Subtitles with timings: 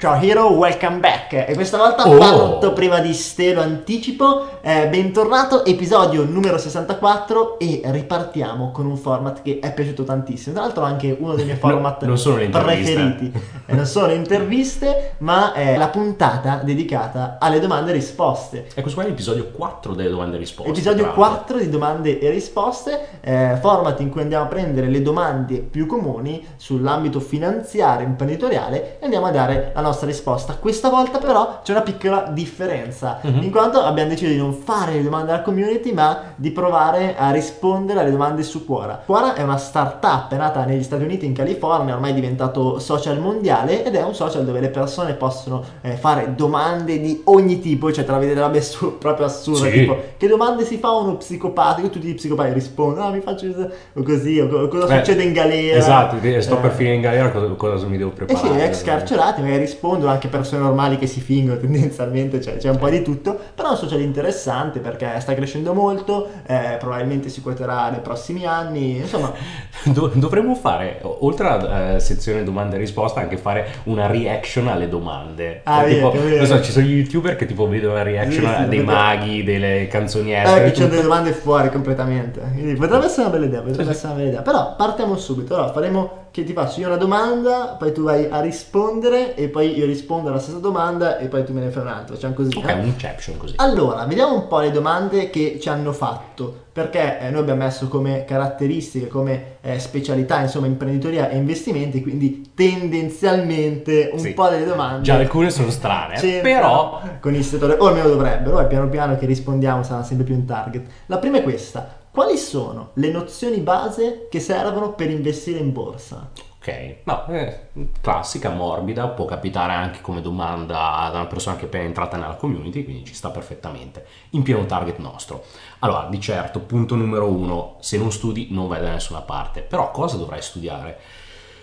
[0.00, 1.32] Ciao Hero, welcome back.
[1.48, 2.16] E questa volta Oh.
[2.18, 4.46] parto prima di ste, lo anticipo.
[4.60, 10.54] Eh, bentornato, episodio numero 64 e ripartiamo con un format che è piaciuto tantissimo.
[10.54, 12.02] Tra l'altro anche uno dei miei No, format
[12.44, 12.92] interviste.
[12.92, 13.32] preferiti.
[13.66, 18.68] Eh, non sono interviste, ma è la puntata dedicata alle domande e risposte.
[18.72, 20.70] E questo qua è l'episodio 4 delle domande e risposte.
[20.70, 21.22] Episodio l'altro.
[21.24, 25.86] 4 di domande e risposte, eh, format in cui andiamo a prendere le domande più
[25.86, 30.54] comuni sull'ambito finanziario e imprenditoriale e andiamo a dare la nostra risposta.
[30.54, 33.42] Questa volta però c'è una piccola differenza, Mhm.
[33.42, 37.30] in quanto abbiamo deciso di non fare le domande alla community, ma di provare a
[37.30, 39.00] rispondere alle domande su Quora.
[39.04, 43.84] Quora è una startup, nata negli Stati Uniti, in California, ormai è diventato social mondiale
[43.84, 48.04] ed è un social dove le persone possono eh, fare domande di ogni tipo, cioè
[48.04, 49.78] te la vedete robe assu- proprio assurde, Sì.
[49.78, 51.88] tipo che domande si fa uno psicopatico?
[51.90, 53.46] Tutti i psicopatici rispondono, ah mi faccio
[53.94, 55.76] o così, o co- cosa Beh, succede in galera?
[55.78, 58.48] Esatto, sto Eh, per finire in galera, cosa, cosa mi devo eh preparare?
[58.48, 59.77] sì, ex carcerati magari rispondono,
[60.08, 63.70] anche persone normali che si fingono tendenzialmente, cioè, c'è un po' di tutto, però è
[63.72, 69.32] un social interessante perché sta crescendo molto, eh, probabilmente si quoterà nei prossimi anni, insomma,
[69.84, 74.88] Do- dovremmo fare, oltre alla eh, sezione domande e risposte, anche fare una reaction alle
[74.88, 75.60] domande.
[75.64, 78.44] Ah, Cioè, vero, tipo, non so, ci sono gli youtuber che tipo vedono la reaction
[78.44, 80.62] Sì, sì, dei maghi, delle canzoniere.
[80.62, 83.90] eh, che c'è delle domande fuori completamente, quindi potrebbe essere una bella idea, potrebbe sì.
[83.90, 87.74] essere una bella idea, però partiamo subito, allora faremo che ti faccio io una domanda,
[87.76, 91.52] poi tu vai a rispondere e poi io rispondo alla stessa domanda e poi tu
[91.52, 92.56] me ne fai un'altra, facciamo così.
[92.56, 92.72] Ok, eh?
[92.74, 93.54] un inception così.
[93.56, 97.88] Allora, vediamo un po' le domande che ci hanno fatto, perché eh, noi abbiamo messo
[97.88, 104.32] come caratteristiche, come eh, specialità, insomma, imprenditoria e investimenti, quindi tendenzialmente un Sì.
[104.32, 108.66] po' delle domande Già alcune sono strane, però con il settore, o almeno dovrebbero, e
[108.66, 110.86] piano piano che rispondiamo sarà sempre più un target.
[111.06, 116.32] La prima è questa, quali sono le nozioni base che servono per investire in borsa?
[116.58, 117.68] Ok, no, eh,
[118.00, 122.34] classica, morbida, può capitare anche come domanda da una persona che è appena entrata nella
[122.34, 125.44] community, quindi ci sta perfettamente, in pieno target nostro.
[125.78, 129.92] Allora, di certo, punto numero uno, se non studi non vai da nessuna parte, però
[129.92, 130.98] cosa dovrai studiare?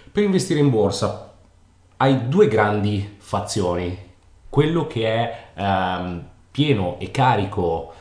[0.09, 1.33] Per investire in borsa
[1.97, 4.13] hai due grandi fazioni,
[4.49, 7.91] quello che è ehm, pieno e carico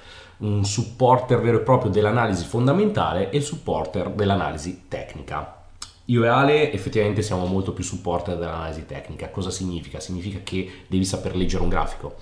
[0.45, 5.63] un supporter vero e proprio dell'analisi fondamentale e il supporter dell'analisi tecnica.
[6.07, 9.31] Io e Ale effettivamente siamo molto più supporter dell'analisi tecnica.
[9.31, 10.01] Cosa significa?
[10.01, 12.17] Significa che devi saper leggere un grafico.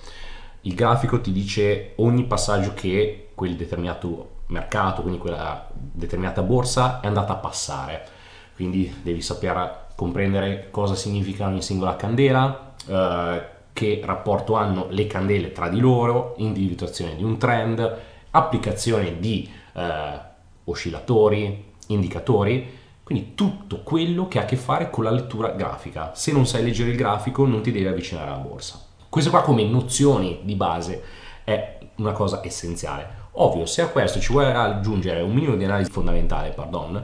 [0.61, 7.07] Il grafico ti dice ogni passaggio che quel determinato mercato, quindi quella determinata borsa è
[7.07, 8.07] andata a passare.
[8.55, 15.51] Quindi devi saper comprendere cosa significa ogni singola candela, eh, che rapporto hanno le candele
[15.51, 20.19] tra di loro, individuazione di un trend, applicazione di eh,
[20.65, 26.13] oscillatori, indicatori, quindi tutto quello che ha a che fare con la lettura grafica.
[26.15, 28.79] Se non sai leggere il grafico non ti devi avvicinare alla borsa.
[29.09, 31.03] Questo qua come nozioni di base
[31.43, 33.21] è una cosa essenziale.
[33.33, 37.03] Ovvio, se a questo ci vuoi aggiungere un minimo di analisi fondamentale, pardon,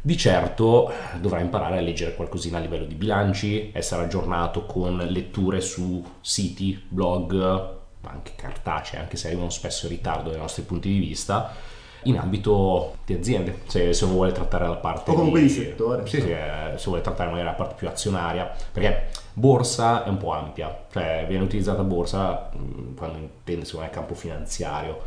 [0.00, 0.90] di certo
[1.20, 6.82] dovrai imparare a leggere qualcosina a livello di bilanci, essere aggiornato con letture su siti,
[6.88, 11.54] blog, anche cartacei, anche se arrivano spesso in ritardo dai nostri punti di vista,
[12.04, 16.06] in ambito di aziende, se, se uno vuole trattare la parte O comunque di settore,
[16.06, 20.16] Sì, sì, eh, se vuole trattare magari la parte più azionaria, perché borsa è un
[20.16, 25.00] po' ampia, cioè viene utilizzata borsa mh, quando intende secondo me il campo finanziario.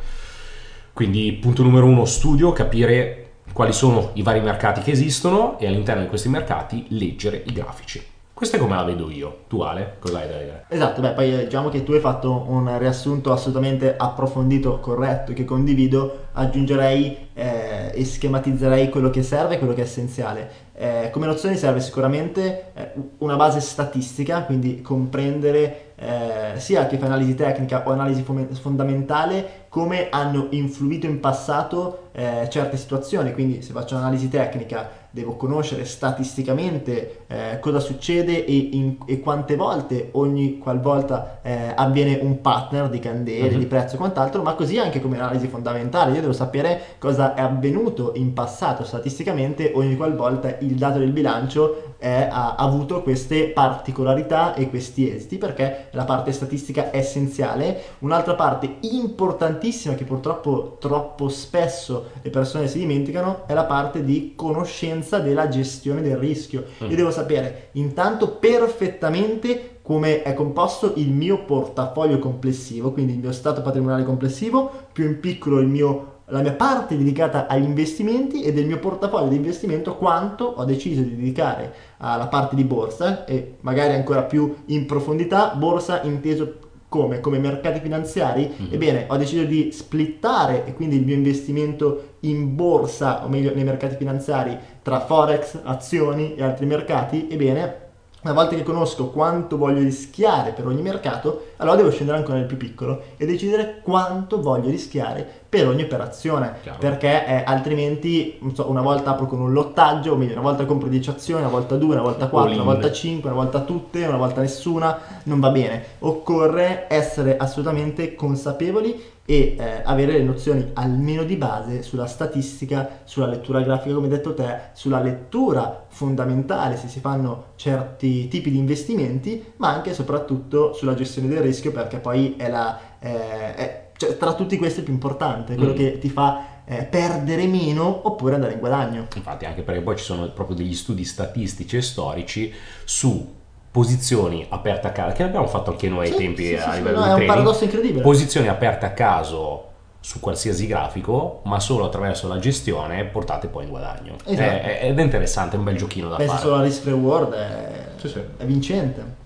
[0.94, 6.01] Quindi punto numero uno, studio, capire quali sono i vari mercati che esistono e all'interno
[6.01, 8.13] di questi mercati leggere i grafici.
[8.35, 9.44] Questa è come la vedo io.
[9.47, 10.66] Tu Ale, cosa hai da dire?
[10.68, 15.46] Esatto, beh, poi eh, diciamo che tu hai fatto un riassunto assolutamente approfondito, corretto, che
[15.46, 20.50] condivido, aggiungerei eh, e schematizzerei quello che serve e quello che è essenziale.
[20.74, 27.06] Eh, come nozioni serve sicuramente eh, una base statistica, quindi comprendere eh, sia che fa
[27.06, 33.62] analisi tecnica o analisi fome- fondamentale come hanno influito in passato eh, certe situazioni, quindi
[33.62, 40.10] se faccio un'analisi tecnica devo conoscere statisticamente eh, cosa succede e, in- e quante volte
[40.13, 43.57] ogni qualvolta eh, avviene un partner di candele, Mhm.
[43.60, 46.13] di prezzo e quant'altro, ma così anche come analisi fondamentale.
[46.16, 51.95] Io devo sapere cosa è avvenuto in passato statisticamente ogni qualvolta il dato del bilancio
[51.98, 57.81] è- ha avuto queste particolarità e questi esiti, perché la parte statistica è essenziale.
[58.00, 64.33] Un'altra parte importantissima che purtroppo troppo spesso le persone si dimenticano è la parte di
[64.35, 66.65] conoscenza della gestione del rischio.
[66.83, 66.89] Mm.
[66.89, 73.31] Io devo sapere intanto perfettamente come è composto il mio portafoglio complessivo, quindi il mio
[73.31, 78.51] stato patrimoniale complessivo, più in piccolo il mio la mia parte dedicata agli investimenti e
[78.51, 83.57] del mio portafoglio di investimento quanto ho deciso di dedicare alla parte di borsa e
[83.62, 86.64] magari ancora più in profondità, borsa inteso
[86.95, 87.19] come?
[87.19, 88.50] Come mercati finanziari?
[88.50, 88.74] Mm-hmm.
[88.74, 93.65] Ebbene, ho deciso di splittare e quindi il mio investimento in borsa, o meglio nei
[93.65, 97.27] mercati finanziari, tra forex, azioni e altri mercati.
[97.30, 97.83] Ebbene,
[98.21, 102.48] una volta che conosco quanto voglio rischiare per ogni mercato, allora devo scendere ancora nel
[102.48, 106.80] più piccolo e decidere quanto voglio rischiare per ogni operazione, Chiaro.
[106.80, 110.90] perché eh, altrimenti so, una volta apro con un lottaggio, o meglio, una volta compro
[110.90, 114.18] 10 azioni, una volta 2, una volta 4, una volta 5, una volta tutte, una
[114.18, 115.84] volta nessuna, non va bene.
[116.00, 123.25] Occorre essere assolutamente consapevoli e eh, avere le nozioni almeno di base sulla statistica, sulla
[123.25, 128.60] lettura grafica come hai detto te, sulla lettura fondamentale se si fanno certi tipi di
[128.60, 132.80] investimenti, ma anche e soprattutto sulla gestione del rischio perché poi è la...
[133.00, 135.75] Eh, è, cioè, tra tutti questi è più importante, quello mm.
[135.75, 139.07] che ti fa eh, perdere meno oppure andare in guadagno.
[139.15, 142.53] Infatti, anche perché poi ci sono proprio degli studi statistici e storici
[142.83, 143.33] su
[143.71, 147.00] posizioni aperte a caso, che abbiamo fatto anche noi ai sì, tempi sì, a livello
[147.00, 147.09] no, di.
[147.09, 148.01] È un paradosso incredibile.
[148.01, 149.69] Posizioni aperte a caso
[150.00, 154.15] su qualsiasi grafico, ma solo attraverso la gestione portate poi in guadagno.
[154.24, 154.50] Esatto.
[154.50, 156.45] È, ed è interessante, è un bel giochino da Penso fare.
[156.45, 158.21] solo a risk reward è, sì, sì.
[158.38, 159.24] è vincente.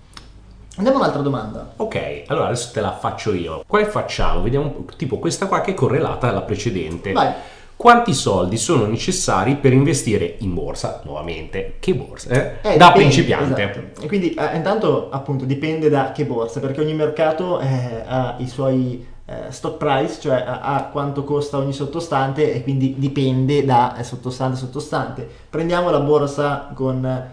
[0.76, 1.72] Andiamo a un'altra domanda.
[1.76, 3.64] Ok, allora adesso te la faccio io.
[3.66, 4.42] Quale facciamo?
[4.42, 7.12] Vediamo tipo questa qua che è correlata alla precedente.
[7.12, 7.32] Vai
[7.80, 12.74] quanti soldi sono necessari per investire in borsa nuovamente che borsa eh?
[12.74, 14.02] Eh, da dipende, principiante esatto.
[14.02, 18.48] e quindi eh, intanto appunto dipende da che borsa perché ogni mercato eh, ha i
[18.48, 24.04] suoi eh, stock price cioè a, quanto costa ogni sottostante e quindi dipende da eh,
[24.04, 27.28] sottostante sottostante prendiamo la borsa con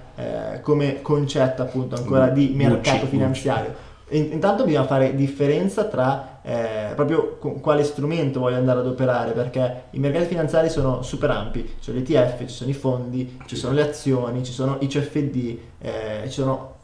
[0.62, 3.86] come concetto appunto ancora di mercato finanziario.
[4.10, 9.84] Intanto bisogna fare differenza tra eh, proprio con quale strumento voglio andare ad operare, perché
[9.92, 13.58] i mercati finanziari sono super ampi, ci sono gli ETF, ci sono i fondi, ci
[13.58, 16.76] sono le azioni, ci sono i CFD, eh, ci sono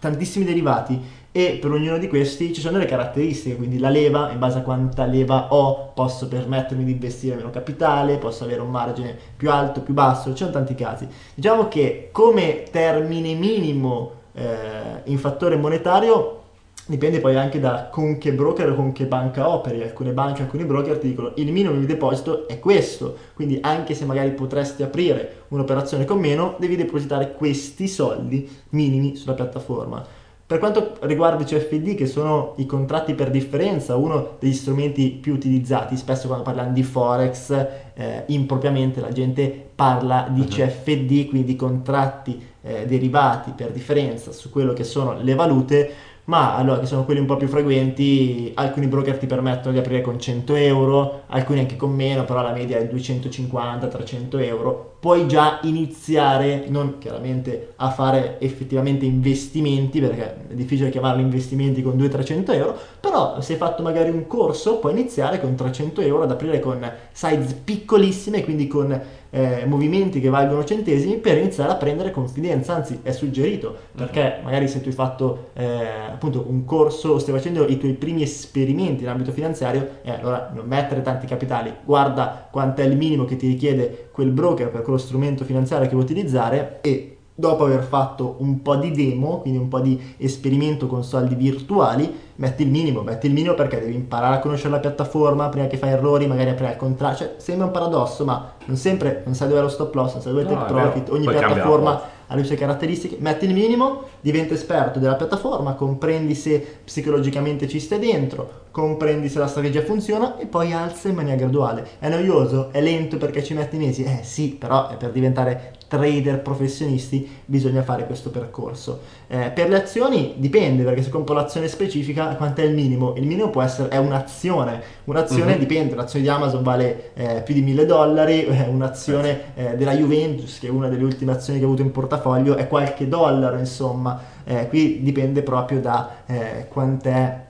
[0.00, 1.00] tantissimi derivati
[1.30, 4.62] e per ognuno di questi ci sono delle caratteristiche, quindi la leva, in base a
[4.62, 9.82] quanta leva ho, posso permettermi di investire meno capitale, posso avere un margine più alto,
[9.82, 11.06] più basso, ci sono tanti casi.
[11.34, 16.38] Diciamo che come termine minimo eh, in fattore monetario
[16.88, 19.82] dipende poi anche da con che broker o con che banca operi.
[19.82, 24.04] Alcune banche, alcuni broker ti dicono il minimo di deposito è questo, quindi anche se
[24.04, 30.04] magari potresti aprire un'operazione con meno, devi depositare questi soldi minimi sulla piattaforma.
[30.48, 35.34] Per quanto riguarda i CFD, che sono i contratti per differenza, uno degli strumenti più
[35.34, 37.50] utilizzati, spesso quando parliamo di Forex,
[37.92, 40.46] eh, impropriamente la gente parla di uh-huh.
[40.46, 45.92] CFD, quindi contratti eh, derivati per differenza su quello che sono le valute,
[46.28, 50.02] ma allora che sono quelli un po' più frequenti, alcuni broker ti permettono di aprire
[50.02, 54.96] con 100 euro, alcuni anche con meno, però la media è 250-300 euro.
[55.00, 61.96] Puoi già iniziare, non chiaramente a fare effettivamente investimenti, perché è difficile chiamarli investimenti con
[61.96, 66.30] 200-300 euro, però se hai fatto magari un corso puoi iniziare con 300 euro ad
[66.30, 72.10] aprire con size piccolissime, quindi con eh, movimenti che valgono centesimi per iniziare a prendere
[72.10, 74.44] confidenza, anzi è suggerito perché mhm.
[74.44, 75.66] magari se tu hai fatto eh,
[76.12, 80.66] appunto un corso stai facendo i tuoi primi esperimenti in ambito finanziario, eh, allora non
[80.66, 84.98] mettere tanti capitali, guarda quanto è il minimo che ti richiede quel broker per quello
[84.98, 89.68] strumento finanziario che vuoi utilizzare e dopo aver fatto un po' di demo, quindi un
[89.68, 94.34] po' di esperimento con soldi virtuali, metti il minimo, metti il minimo perché devi imparare
[94.34, 97.70] a conoscere la piattaforma prima che fai errori, magari aprire al contrario, cioè sembra un
[97.70, 100.50] paradosso, ma non sempre, non sai dove è lo stop loss, non sai dove è
[100.50, 104.98] il no, profit, ogni Poi piattaforma ha le sue caratteristiche, metti il minimo, diventa esperto
[104.98, 110.72] della piattaforma, comprendi se psicologicamente ci stai dentro, comprendi se la strategia funziona e poi
[110.72, 111.86] alza in maniera graduale.
[112.00, 114.02] È noioso, è lento perché ci metti mesi?
[114.02, 119.00] Eh sì, però per diventare trader professionisti bisogna fare questo percorso.
[119.26, 123.14] Eh, per le azioni dipende perché se compro l'azione specifica quanto è il minimo?
[123.16, 125.58] Il minimo può essere è un'azione, un'azione uh-huh.
[125.58, 130.58] dipende, l'azione di Amazon vale eh, più di 1000 dollari, eh, un'azione eh, della Juventus
[130.58, 134.20] che è una delle ultime azioni che ho avuto in portafoglio è qualche dollaro insomma,
[134.44, 137.46] eh, qui dipende proprio da eh, quant'è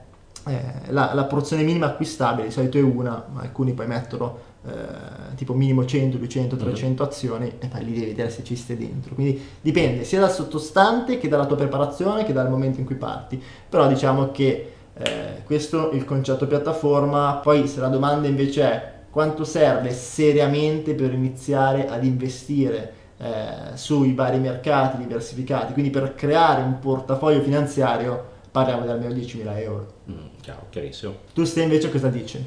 [0.87, 5.53] la, la porzione minima acquistabile, di solito è una, ma alcuni poi mettono eh, tipo
[5.53, 7.11] minimo 100, 200, 300 mm-hmm.
[7.11, 9.15] azioni e poi lì devi vedere se ci stai dentro.
[9.15, 13.41] Quindi dipende sia dal sottostante che dalla tua preparazione che dal momento in cui parti.
[13.69, 17.39] Però diciamo che eh, questo è il concetto piattaforma.
[17.41, 24.13] Poi se la domanda invece è quanto serve seriamente per iniziare ad investire eh, sui
[24.13, 29.93] vari mercati diversificati, quindi per creare un portafoglio finanziario parliamo di almeno 10.000 euro.
[30.09, 31.15] Mm, chiaro, chiarissimo.
[31.33, 32.43] Tu stai invece cosa dici?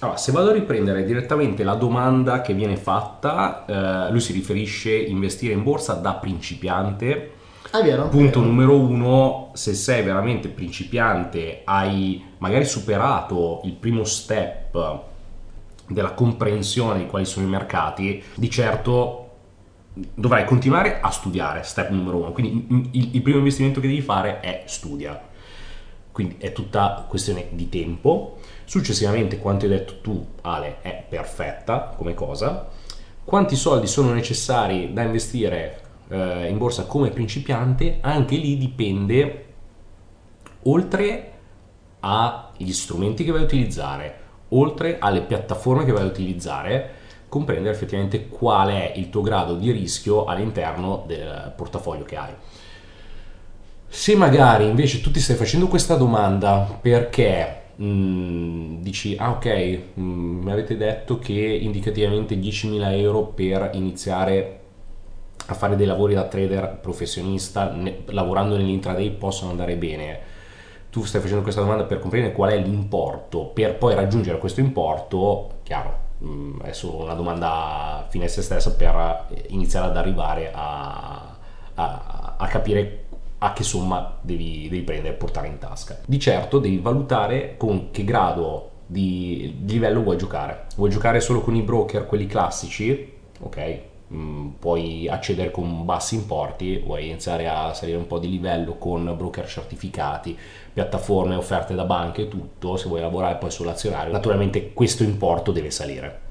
[0.00, 4.92] Allora, se vado a riprendere direttamente la domanda che viene fatta, eh, lui si riferisce
[4.92, 7.32] a investire in borsa da principiante.
[7.72, 8.08] Ah, vero?
[8.08, 15.02] Punto numero uno, se sei veramente principiante, hai magari superato il primo step
[15.86, 19.26] della comprensione di quali sono i mercati, di certo
[19.92, 22.32] dovrai continuare a studiare, step numero uno.
[22.32, 25.28] Quindi il, il primo investimento che devi fare è studia.
[26.10, 28.38] Quindi è tutta questione di tempo.
[28.70, 32.68] Successivamente, quanto hai detto tu, Ale, è perfetta come cosa.
[33.24, 37.98] Quanti soldi sono necessari da investire eh, in borsa come principiante?
[38.00, 39.46] Anche lì dipende,
[40.62, 41.32] oltre
[41.98, 44.18] agli strumenti che vai a utilizzare,
[44.50, 46.90] oltre alle piattaforme che vai a utilizzare,
[47.28, 52.32] comprendere effettivamente qual è il tuo grado di rischio all'interno del portafoglio che hai.
[53.88, 59.46] Se magari invece tu ti stai facendo questa domanda perché mm, dici, ah ok,
[59.94, 64.58] mh, mm, mi avete detto che indicativamente 10.000 euro per iniziare
[65.46, 70.18] a fare dei lavori da trader professionista, ne, lavorando nell'intraday possono andare bene.
[70.90, 75.60] Tu stai facendo questa domanda per comprendere qual è l'importo, per poi raggiungere questo importo,
[75.62, 81.36] chiaro, mm, è solo una domanda fine a se stessa per iniziare ad arrivare a,
[81.74, 83.04] a, a capire
[83.42, 85.98] a che somma devi, devi, prendere e portare in tasca.
[86.04, 90.66] Di certo devi valutare con che grado di, livello vuoi giocare.
[90.76, 93.12] Vuoi giocare solo con i broker, quelli classici?
[93.40, 93.80] Ok,
[94.12, 99.14] mm, puoi accedere con bassi importi, vuoi iniziare a salire un po' di livello con
[99.16, 100.36] broker certificati,
[100.72, 105.70] piattaforme offerte da banche e tutto, se vuoi lavorare poi sull'azionario, naturalmente questo importo deve
[105.70, 106.28] salire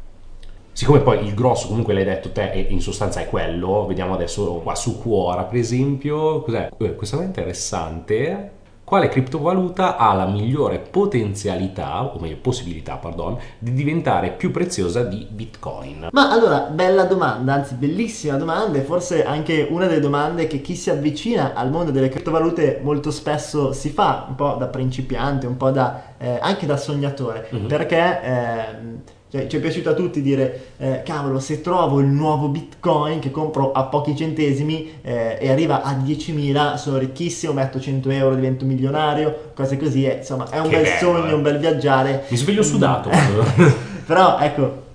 [0.72, 4.62] siccome poi il grosso comunque l'hai detto te e in sostanza è quello, vediamo adesso
[4.64, 6.70] qua su Quora per esempio, cos'è?
[6.78, 8.58] Eh, questo è interessante,
[8.90, 15.28] quale criptovaluta ha la migliore potenzialità, o meglio possibilità, pardon, di diventare più preziosa di
[15.30, 16.08] Bitcoin?
[16.12, 20.74] Ma allora, bella domanda, anzi bellissima domanda e forse anche una delle domande che chi
[20.74, 25.56] si avvicina al mondo delle criptovalute molto spesso si fa, un po' da principiante, un
[25.56, 27.68] po' da, eh, anche da sognatore, mm-hmm.
[27.68, 28.22] perché...
[28.24, 33.20] Eh, cioè, ci è piaciuto a tutti dire, eh, cavolo, se trovo il nuovo Bitcoin
[33.20, 38.34] che compro a pochi centesimi eh, e arriva a 10.000, sono ricchissimo, metto 100 euro,
[38.34, 41.34] divento milionario, cose così, eh, insomma, è un che bel bello, sogno, eh.
[41.34, 42.26] un bel viaggiare.
[42.28, 43.10] Mi sveglio sudato.
[44.08, 44.88] Però, ecco,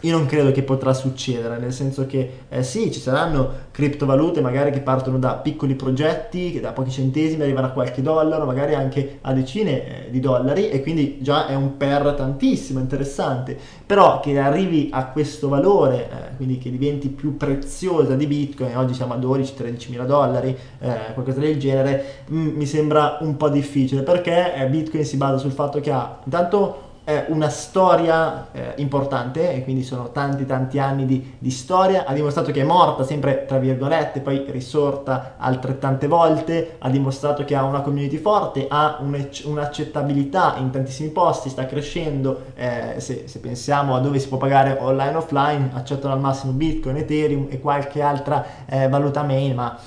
[0.00, 4.70] io non credo che potrà succedere, nel senso che eh, sì, ci saranno criptovalute magari
[4.70, 9.18] che partono da piccoli progetti, che da pochi centesimi arrivano a qualche dollaro, magari anche
[9.22, 14.38] a decine eh, di dollari e quindi già è un per tantissimo interessante, però che
[14.38, 19.18] arrivi a questo valore, eh, quindi che diventi più preziosa di Bitcoin, oggi siamo a
[19.18, 24.54] 12-13 mila dollari, eh, qualcosa del genere, mh, mm, mi sembra un po' difficile perché
[24.54, 29.64] eh, Bitcoin si basa sul fatto che ha intanto è una storia eh, importante e
[29.64, 33.56] quindi sono tanti tanti anni di, di, storia, ha dimostrato che è morta sempre tra
[33.56, 40.68] virgolette, poi risorta altrettante volte, ha dimostrato che ha una community forte, ha un'accettabilità in
[40.68, 45.18] tantissimi posti, sta crescendo, eh, se, se, pensiamo a dove si può pagare online o
[45.20, 49.78] offline, accettano al massimo Bitcoin, Ethereum e qualche altra eh, valuta main, ma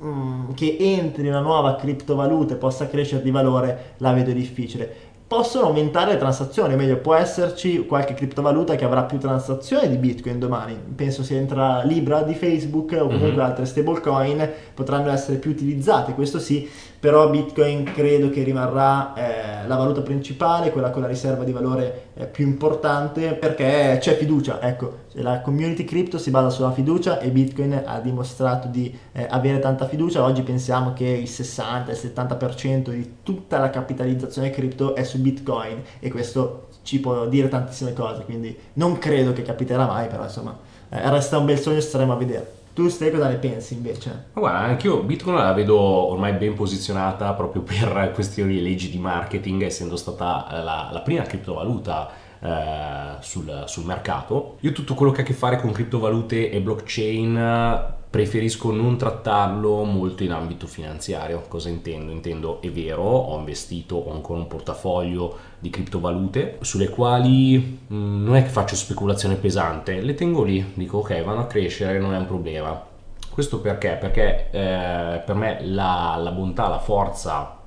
[0.00, 5.68] mm, che entri una nuova criptovaluta e possa crescere di valore la vedo difficile possono
[5.68, 10.38] aumentare le transazioni, o meglio può esserci qualche criptovaluta che avrà più transazioni di Bitcoin
[10.38, 13.40] domani, penso se entra Libra di Facebook o comunque mm-hmm.
[13.40, 16.68] altre stablecoin potranno essere più utilizzate, questo sì,
[17.02, 22.10] però Bitcoin credo che rimarrà eh, la valuta principale, quella con la riserva di valore
[22.14, 27.30] eh, più importante perché c'è fiducia, ecco, la community crypto si basa sulla fiducia e
[27.30, 32.90] Bitcoin ha dimostrato di eh, avere tanta fiducia, oggi pensiamo che il 60, il 70%
[32.90, 38.22] di tutta la capitalizzazione crypto è su Bitcoin e questo ci può dire tantissime cose,
[38.22, 40.56] quindi non credo che capiterà mai, però insomma
[40.88, 42.60] eh, resta un bel sogno, staremo a vedere.
[42.74, 44.28] Tu stai cosa ne pensi invece?
[44.32, 48.98] Ma guarda, anch'io Bitcoin la vedo ormai ben posizionata proprio per questioni di leggi di
[48.98, 52.10] marketing, essendo stata la, la prima criptovaluta
[52.40, 54.56] eh, sul, sul, mercato.
[54.60, 59.84] Io tutto quello che ha a che fare con criptovalute e blockchain preferisco non trattarlo
[59.84, 61.46] molto in ambito finanziario.
[61.48, 62.12] Cosa intendo?
[62.12, 68.22] Intendo è vero, ho investito, ho ancora un portafoglio di criptovalute sulle quali mh, mm,
[68.22, 72.12] non è che faccio speculazione pesante, le tengo lì, dico ok, vanno a crescere, non
[72.12, 72.84] è un problema.
[73.30, 73.96] Questo perché?
[73.98, 77.60] Perché eh, per me la, la bontà, la forza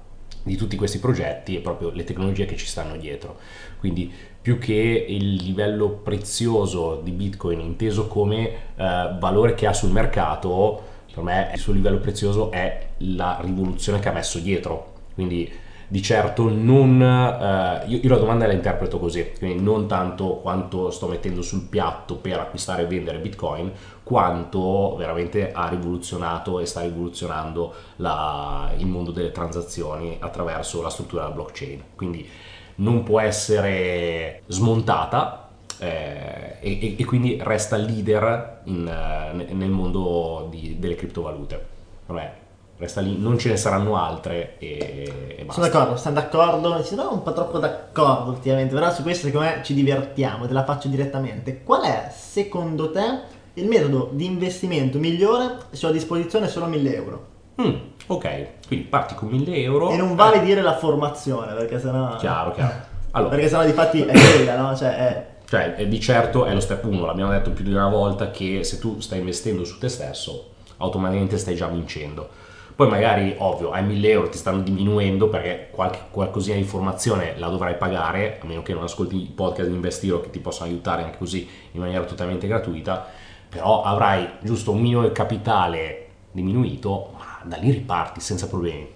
[0.43, 3.37] di tutti questi progetti è proprio le tecnologie che ci stanno dietro.
[3.85, 4.11] Quindi
[4.41, 10.81] più che il livello prezioso di Bitcoin inteso come eh, valore che ha sul mercato,
[11.13, 14.93] per me il suo livello prezioso è la rivoluzione che ha messo dietro.
[15.13, 15.51] Quindi
[15.87, 16.99] di certo non...
[16.99, 21.67] Eh, io, io, la domanda la interpreto così, quindi non tanto quanto sto mettendo sul
[21.67, 28.87] piatto per acquistare e vendere Bitcoin, quanto veramente ha rivoluzionato e sta rivoluzionando la, il
[28.87, 31.83] mondo delle transazioni attraverso la struttura della blockchain.
[31.95, 32.27] Quindi
[32.75, 40.77] non può essere smontata eh, e, e, quindi resta leader in, eh, nel mondo di,
[40.79, 41.73] delle criptovalute.
[42.07, 42.33] Vabbè,
[42.77, 45.61] resta lì, non ce ne saranno altre e, e basta.
[45.61, 49.61] Sono d'accordo, stanno d'accordo, sono un po' troppo d'accordo ultimamente, però su questo secondo me
[49.63, 51.63] ci divertiamo, te la faccio direttamente.
[51.63, 56.95] Qual è secondo te il metodo di investimento migliore se ho a disposizione solo 1000
[56.95, 57.33] euro?
[57.61, 57.75] Mm,
[58.07, 59.89] ok, quindi parti con 1000 euro.
[59.89, 60.43] E non vale eh.
[60.43, 62.15] dire la formazione, perché sennò...
[62.17, 62.73] Chiaro, chiaro.
[63.11, 63.29] Allora.
[63.29, 64.75] Perché sennò di fatti è quella, no?
[64.75, 65.27] Cioè, è...
[65.45, 68.79] cioè, di certo è lo step 1, l'abbiamo detto più di una volta, che se
[68.79, 72.29] tu stai investendo su te stesso, automaticamente stai già vincendo
[72.75, 77.47] poi magari, ovvio, hai 1000 euro ti stanno diminuendo perché qualche, qualcosina di informazione la
[77.47, 81.03] dovrai pagare, a meno che non ascolti i podcast di Investiro che ti possono aiutare
[81.03, 83.07] anche così in maniera totalmente gratuita,
[83.47, 87.13] però avrai giusto un minimo del capitale diminuito,
[87.47, 88.87] da lì riparti senza problemi.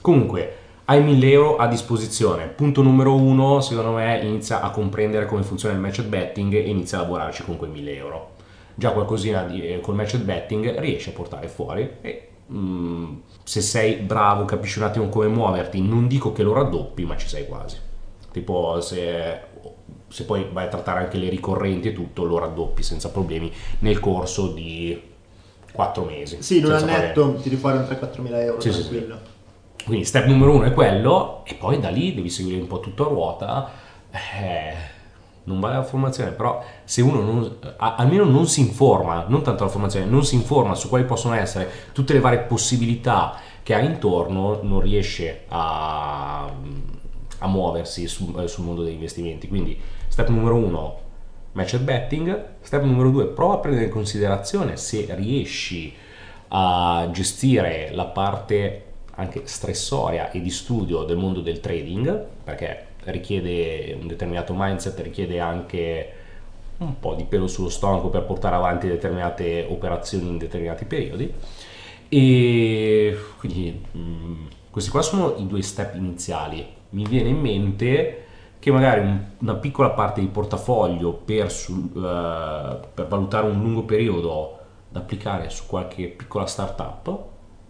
[0.00, 2.46] Comunque, hai 1000 euro a disposizione.
[2.46, 6.98] Punto numero uno, secondo me, inizia a comprendere come funziona il match betting e inizia
[6.98, 8.30] a lavorarci con quei 1000 euro.
[8.74, 13.96] Già qualcosina di, eh, col match betting riesci a portare fuori e mm, se sei
[13.96, 17.78] bravo, capisci un attimo come muoverti, non dico che lo raddoppi, ma ci sei quasi.
[18.30, 19.40] Tipo se,
[20.06, 23.98] se poi vai a trattare anche le ricorrenti e tutto, lo raddoppi senza problemi nel
[23.98, 25.14] corso di
[25.76, 26.42] 4 mesi.
[26.42, 27.42] Sì, in un annetto problemi.
[27.42, 29.18] tiri fuori un 3-4 mila euro sì, tranquillo.
[29.76, 32.80] Sì, Quindi step numero uno è quello e poi da lì devi seguire un po'
[32.80, 33.70] tutto a ruota.
[34.10, 34.74] Eh,
[35.44, 39.70] non vale la formazione, però se uno non, almeno non si informa, non tanto la
[39.70, 44.60] formazione, non si informa su quali possono essere tutte le varie possibilità che ha intorno,
[44.62, 46.50] non riesce a,
[47.38, 49.46] a muoversi su, eh, sul mondo degli investimenti.
[49.46, 49.78] Quindi
[50.08, 50.98] step numero uno,
[51.56, 55.92] match betting, step numero due, prova a prendere in considerazione se riesci
[56.48, 63.96] a gestire la parte anche stressoria e di studio del mondo del trading, perché richiede
[63.98, 66.12] un determinato mindset, richiede anche
[66.78, 71.32] un po' di pelo sullo stomaco per portare avanti determinate operazioni in determinati periodi.
[72.10, 76.66] E quindi mh, mm, questi qua sono i due step iniziali.
[76.90, 78.25] Mi viene in mente
[78.66, 83.84] che magari un, una piccola parte di portafoglio per, sul, uh, per valutare un lungo
[83.84, 87.16] periodo da applicare su qualche piccola startup,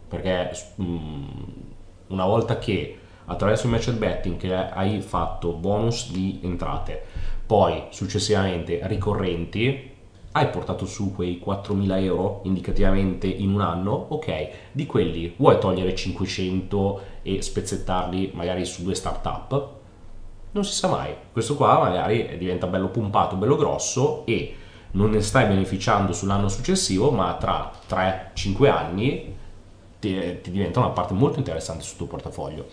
[0.08, 1.24] perché mm,
[2.06, 7.04] una volta che attraverso il match betting che hai fatto bonus di entrate,
[7.44, 9.90] poi successivamente ricorrenti,
[10.32, 15.94] hai portato su quei 4.000 euro indicativamente in un anno, ok, di quelli vuoi togliere
[15.94, 19.75] 500 e spezzettarli magari su due startup?
[20.52, 24.56] Non si sa mai, questo qua magari diventa bello pompato, bello grosso e
[24.92, 29.36] non ne stai beneficiando sull'anno successivo, ma tra 3-5 anni
[29.98, 32.66] ti, ti diventa una parte molto interessante sul tuo portafoglio.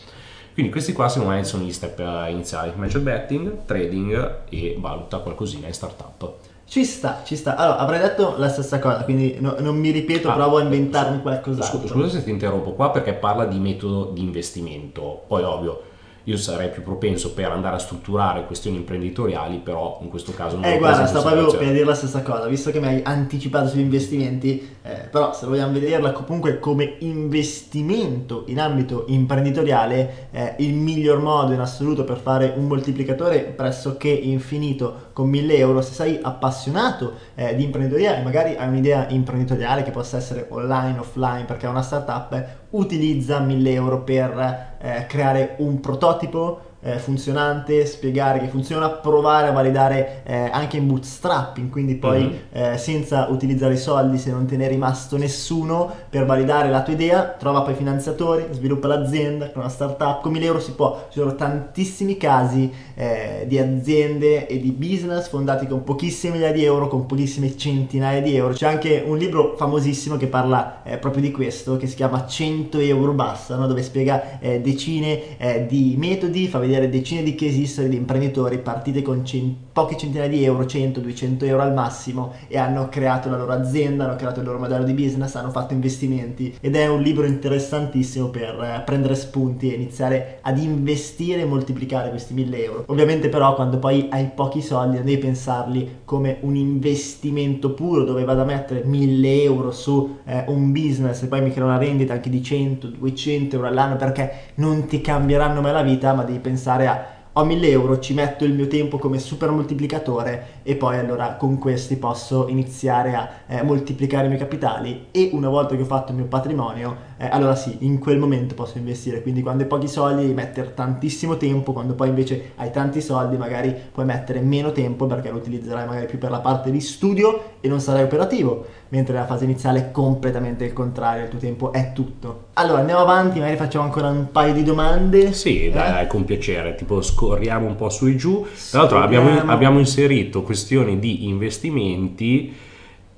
[0.53, 5.17] Quindi questi qua secondo me sono gli step eh, iniziali, match betting, trading e valuta
[5.17, 6.35] qualcosina in startup.
[6.65, 7.55] Ci sta, ci sta.
[7.55, 11.21] Allora, avrei detto la stessa cosa, quindi no, non mi ripeto, ah, provo a inventarmi
[11.21, 11.79] qualcos'altro.
[11.79, 15.23] Scusa, scusa se ti interrompo qua perché parla di metodo di investimento.
[15.27, 15.81] Poi ovvio,
[16.25, 20.65] io sarei più propenso per andare a strutturare questioni imprenditoriali, però in questo caso non
[20.65, 23.81] Eh, guarda, sto proprio per dire la stessa cosa, visto che mi hai anticipato sugli
[23.81, 31.19] investimenti, eh, però se vogliamo vederla comunque come investimento in ambito imprenditoriale, eh, il miglior
[31.19, 37.13] modo in assoluto per fare un moltiplicatore pressoché infinito con 1000 euro, se sei appassionato
[37.35, 41.69] eh, di imprenditoria e magari hai un'idea imprenditoriale che possa essere online, offline, perché è
[41.69, 48.89] una startup, utilizza 1000 euro per eh, creare un prototipo eh, funzionante, spiegare che funziona,
[48.89, 52.73] provare a validare eh, anche in bootstrapping, quindi poi mm-hmm.
[52.73, 56.83] eh, senza utilizzare i soldi se non te ne è rimasto nessuno per validare la
[56.83, 61.07] tua idea, trova poi finanziatori, sviluppa l'azienda con una startup, con 1000 euro si può,
[61.09, 66.65] ci sono tantissimi casi eh, di aziende e di business fondati con pochissime migliaia di
[66.65, 68.53] euro, con pochissime centinaia di euro.
[68.53, 72.79] C'è anche un libro famosissimo che parla eh, proprio di questo, che si chiama 100
[72.79, 75.21] euro bastano, dove spiega eh, decine
[75.67, 79.97] di metodi, fa vedere vedere decine di case history di imprenditori partite con centinaia poche
[79.97, 84.15] centinaia di euro, 100, 200 euro al massimo e hanno creato la loro azienda, hanno
[84.15, 88.61] creato il loro modello di business, hanno fatto investimenti ed è un libro interessantissimo per
[88.61, 92.83] eh, prendere spunti e iniziare ad investire e moltiplicare questi 1000 euro.
[92.87, 98.43] Ovviamente però quando poi hai pochi soldi devi pensarli come un investimento puro dove vado
[98.43, 102.29] a mettere 1000 euro su eh, un business e poi mi creo una vendita anche
[102.29, 106.87] di 100, 200 euro all'anno perché non ti cambieranno mai la vita ma devi pensare
[106.87, 111.33] a ho 1000 euro, ci metto il mio tempo come super moltiplicatore e poi allora
[111.33, 115.85] con questi posso iniziare a eh, moltiplicare i miei capitali e una volta che ho
[115.85, 119.21] fatto il mio patrimonio, eh, allora sì, in quel momento posso investire.
[119.21, 123.37] Quindi quando hai pochi soldi devi mettere tantissimo tempo, quando poi invece hai tanti soldi
[123.37, 127.51] magari puoi mettere meno tempo perché lo utilizzerai magari più per la parte di studio
[127.61, 131.71] e non sarai operativo, mentre nella fase iniziale è completamente il contrario, il tuo tempo
[131.71, 132.47] è tutto.
[132.53, 135.31] Allora andiamo avanti, magari facciamo ancora un paio di domande.
[135.31, 138.45] Sì, dai, dai, con piacere, tipo scorriamo un po' su e giù.
[138.69, 142.71] Tra l'altro abbiamo, abbiamo inserito questioni di investimenti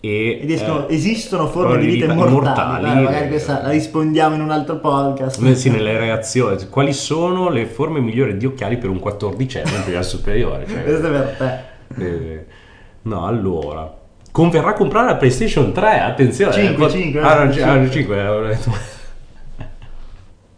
[0.08, 4.36] e, Ed escono, eh, esistono forme di vita immortali, immortali Dai, magari questa la rispondiamo
[4.36, 5.42] in un altro podcast.
[5.42, 6.68] Eh, sì, nelle reazioni.
[6.70, 10.66] Quali sono le forme migliori di occhiali per un quattordicenne in superiore?
[10.70, 12.04] Cioè, Questo è per te.
[12.04, 12.46] Eh,
[13.04, 13.98] no, allora.
[14.32, 16.54] Converrà comprare la PlayStation 3, attenzione.
[16.54, 17.22] 5, 5.
[17.22, 17.90] Ah, 5.
[17.90, 18.60] 5.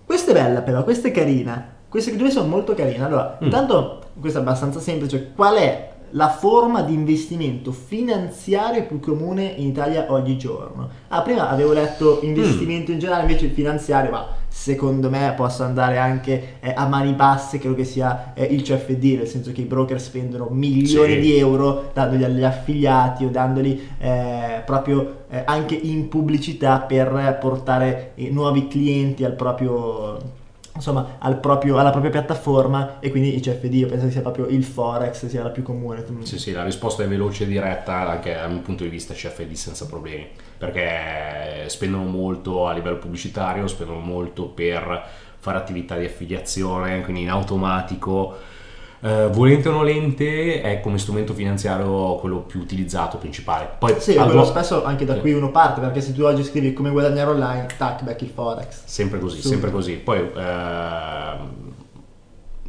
[0.05, 1.75] Questa è bella però, questa è carina.
[1.87, 3.05] Queste due sono molto carine.
[3.05, 3.45] Allora, mm.
[3.45, 5.31] intanto, questa è abbastanza semplice.
[5.33, 10.89] Qual è la forma di investimento finanziario più comune in Italia oggigiorno?
[11.09, 12.93] Ah, prima avevo letto investimento mm.
[12.93, 17.59] in generale, invece il finanziario, ma secondo me posso andare anche eh, a mani basse,
[17.59, 21.19] credo che sia eh, il CFD, nel senso che i broker spendono milioni sì.
[21.19, 28.11] di euro dandoli agli affiliati o dandoli eh, proprio eh, anche in pubblicità per portare
[28.15, 30.36] eh, nuovi clienti al proprio
[30.77, 34.47] insomma al proprio, alla propria piattaforma e quindi i CFD io penso che sia proprio
[34.47, 36.05] il Forex sia la più comune.
[36.21, 39.51] Sì sì la risposta è veloce e diretta anche dal mio punto di vista CFD
[39.53, 45.03] senza problemi perché spendono molto a livello pubblicitario spendono molto per
[45.39, 48.55] fare attività di affiliazione quindi in automatico
[48.99, 53.69] Uh, volente o nolente è come strumento finanziario quello più utilizzato principale.
[53.77, 56.89] Poi sì, quello spesso anche da qui uno parte perché se tu oggi scrivi come
[56.89, 58.81] guadagnare online tac back il forex.
[58.85, 59.49] Sempre così Subito.
[59.49, 59.93] sempre così.
[59.93, 61.65] Poi uh,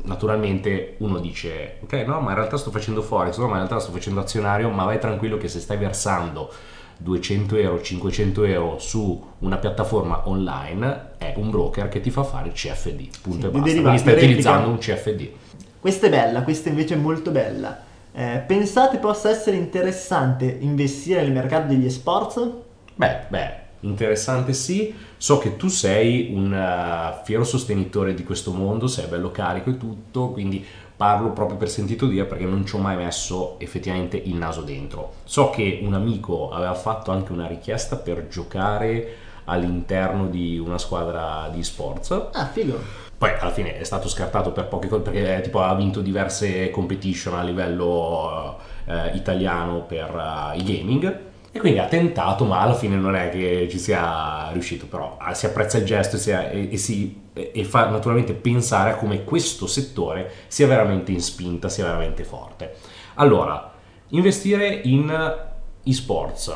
[0.03, 3.79] naturalmente uno dice ok no ma in realtà sto facendo forex no ma in realtà
[3.79, 6.51] sto facendo azionario ma vai tranquillo che se stai versando
[7.01, 12.49] 200 euro, 500 euro su una piattaforma online è un broker che ti fa fare
[12.49, 13.61] il CFD punto sì, e basta.
[13.61, 15.31] Quindi stai utilizzando un CFD
[15.81, 17.87] questa è bella, questa invece è molto bella.
[18.13, 22.49] Eh, pensate possa essere interessante investire nel mercato degli esports?
[22.95, 24.93] Beh, beh, interessante sì.
[25.17, 29.77] So che tu sei un uh, fiero sostenitore di questo mondo, sei bello carico e
[29.77, 30.65] tutto, quindi
[30.97, 35.13] parlo proprio per sentito dire perché non ci ho mai messo effettivamente il naso dentro.
[35.25, 41.51] So che un amico aveva fatto anche una richiesta per giocare all'interno di una squadra
[41.53, 42.29] di sports.
[42.33, 46.01] Ah, figo poi alla fine è stato scartato per poche cose perché tipo, ha vinto
[46.01, 52.61] diverse competition a livello eh, italiano per uh, i gaming e quindi ha tentato ma
[52.61, 56.19] alla fine non è che ci sia riuscito però ah, si apprezza il gesto e,
[56.21, 61.21] si, e, e, si, e fa naturalmente pensare a come questo settore sia veramente in
[61.21, 62.77] spinta sia veramente forte
[63.15, 63.73] allora
[64.11, 65.37] investire in
[65.83, 66.53] esports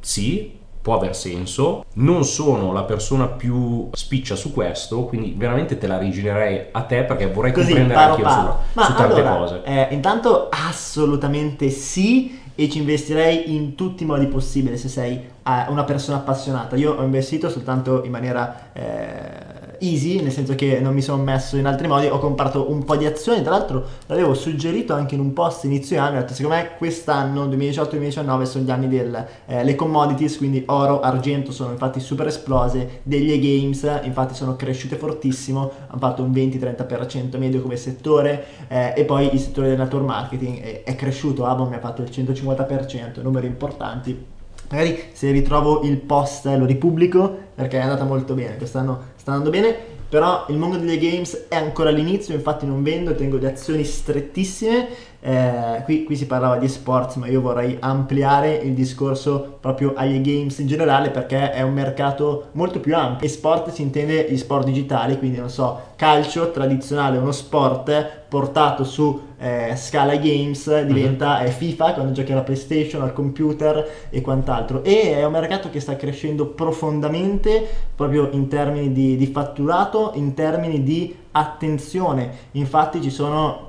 [0.00, 1.86] sì può aver senso.
[1.94, 7.04] Non sono la persona più spiccia su questo, quindi veramente te la rigirerei a te
[7.04, 9.62] perché vorrei Così, comprendere paro, anche io su, su tante allora, cose.
[9.64, 15.64] Eh, intanto assolutamente sì e ci investirei in tutti i modi possibili se sei eh,
[15.68, 16.76] una persona appassionata.
[16.76, 19.53] Io ho investito soltanto in maniera eh,
[19.84, 22.96] easy, nel senso che non mi sono messo in altri modi, ho comprato un po'
[22.96, 26.56] di azioni, tra l'altro l'avevo suggerito anche in un post inizio anno, ho detto secondo
[26.56, 32.26] me quest'anno, 2018-2019, sono gli anni delle eh, commodities, quindi oro, argento sono infatti super
[32.26, 38.92] esplose, degli games infatti sono cresciute fortissimo, hanno fatto un 20-30% medio come settore eh,
[38.96, 42.08] e poi il settore del network marketing è, è cresciuto, Avon mi ha fatto il
[42.10, 44.32] 150%, numeri importanti
[44.70, 49.56] magari se ritrovo il post lo ripubblico perché è andata molto bene quest'anno sta andando
[49.56, 49.74] bene,
[50.06, 54.86] però il mondo delle games è ancora all'inizio, infatti non vendo, tengo le azioni strettissime,
[55.26, 60.20] eh, qui, qui, si parlava di sports, ma io vorrei ampliare il discorso proprio agli
[60.20, 63.26] games in generale perché è un mercato molto più ampio.
[63.26, 68.84] E sport si intende gli sport digitali, quindi non so, calcio tradizionale, uno sport portato
[68.84, 71.50] su eh, scala games diventa mm-hmm.
[71.52, 74.84] FIFA quando giochi alla PlayStation, al computer e quant'altro.
[74.84, 80.34] E è un mercato che sta crescendo profondamente proprio in termini di, di fatturato, in
[80.34, 82.30] termini di attenzione.
[82.52, 83.63] Infatti ci sono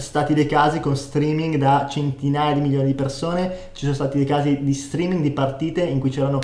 [0.00, 4.26] stati dei casi con streaming da centinaia di milioni di persone, ci sono stati dei
[4.26, 6.40] casi di streaming di partite in cui c'erano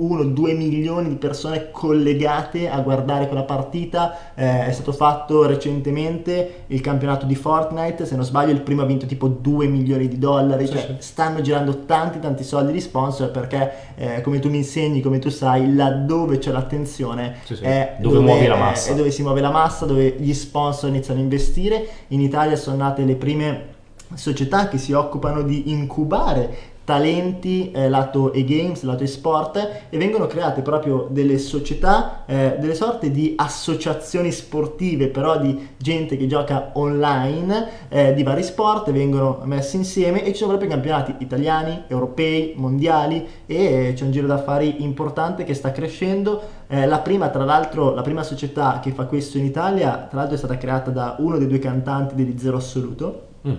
[0.00, 6.80] 1-2 milioni di persone collegate a guardare quella partita, eh, è stato fatto recentemente il
[6.80, 10.66] campionato di Fortnite, se non sbaglio il primo ha vinto tipo 2 milioni di dollari,
[10.66, 10.94] Sì, cioè sì.
[10.98, 15.28] stanno girando tanti tanti soldi di sponsor perché eh, come tu mi insegni, come tu
[15.28, 18.92] sai, laddove c'è l'attenzione Sì, è Dove muovi la massa.
[18.92, 21.86] è dove si muove la massa, dove gli sponsor iniziano a investire.
[22.08, 23.72] In Italia sono nate le prime
[24.14, 30.60] società che si occupano di incubare talenti eh, lato e-games, lato e-sport e vengono create
[30.60, 37.68] proprio delle società, eh, delle sorte di associazioni sportive però di gente che gioca online
[37.88, 43.26] eh, di vari sport, vengono messi insieme e ci sono proprio campionati italiani, europei, mondiali
[43.46, 46.62] e c'è un giro d'affari importante che sta crescendo.
[46.66, 50.34] Eh, la prima, tra l'altro, la prima società che fa questo in Italia, tra l'altro
[50.34, 53.28] è stata creata da uno dei due cantanti degli Zero Assoluto.
[53.46, 53.52] Mm.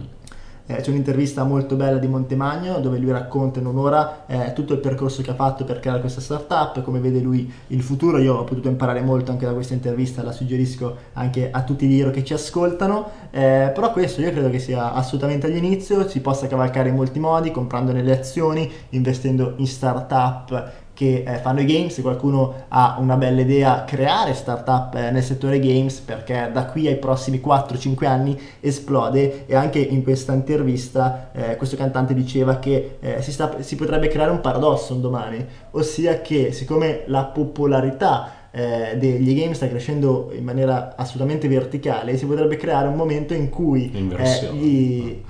[0.67, 4.79] Eh, c'è un'intervista molto bella di Montemagno dove lui racconta in un'ora eh, tutto il
[4.79, 8.17] percorso che ha fatto per creare questa startup, come vede lui il futuro.
[8.17, 11.93] Io ho potuto imparare molto anche da questa intervista, la suggerisco anche a tutti gli
[11.93, 13.09] Iro che ci ascoltano.
[13.29, 17.51] Eh, però questo io credo che sia assolutamente all'inizio, si possa cavalcare in molti modi,
[17.51, 23.17] comprando nelle azioni, investendo in startup che eh, fanno i games, se qualcuno ha una
[23.17, 28.39] bella idea, creare startup eh, nel settore games perché da qui ai prossimi 4-5 anni
[28.61, 33.75] esplode e anche in questa intervista eh, questo cantante diceva che eh, si, sta- si
[33.75, 39.67] potrebbe creare un paradosso un domani, ossia che siccome la popolarità eh, degli game sta
[39.67, 45.21] crescendo in maniera assolutamente verticale, si potrebbe creare un momento in cui eh, gli,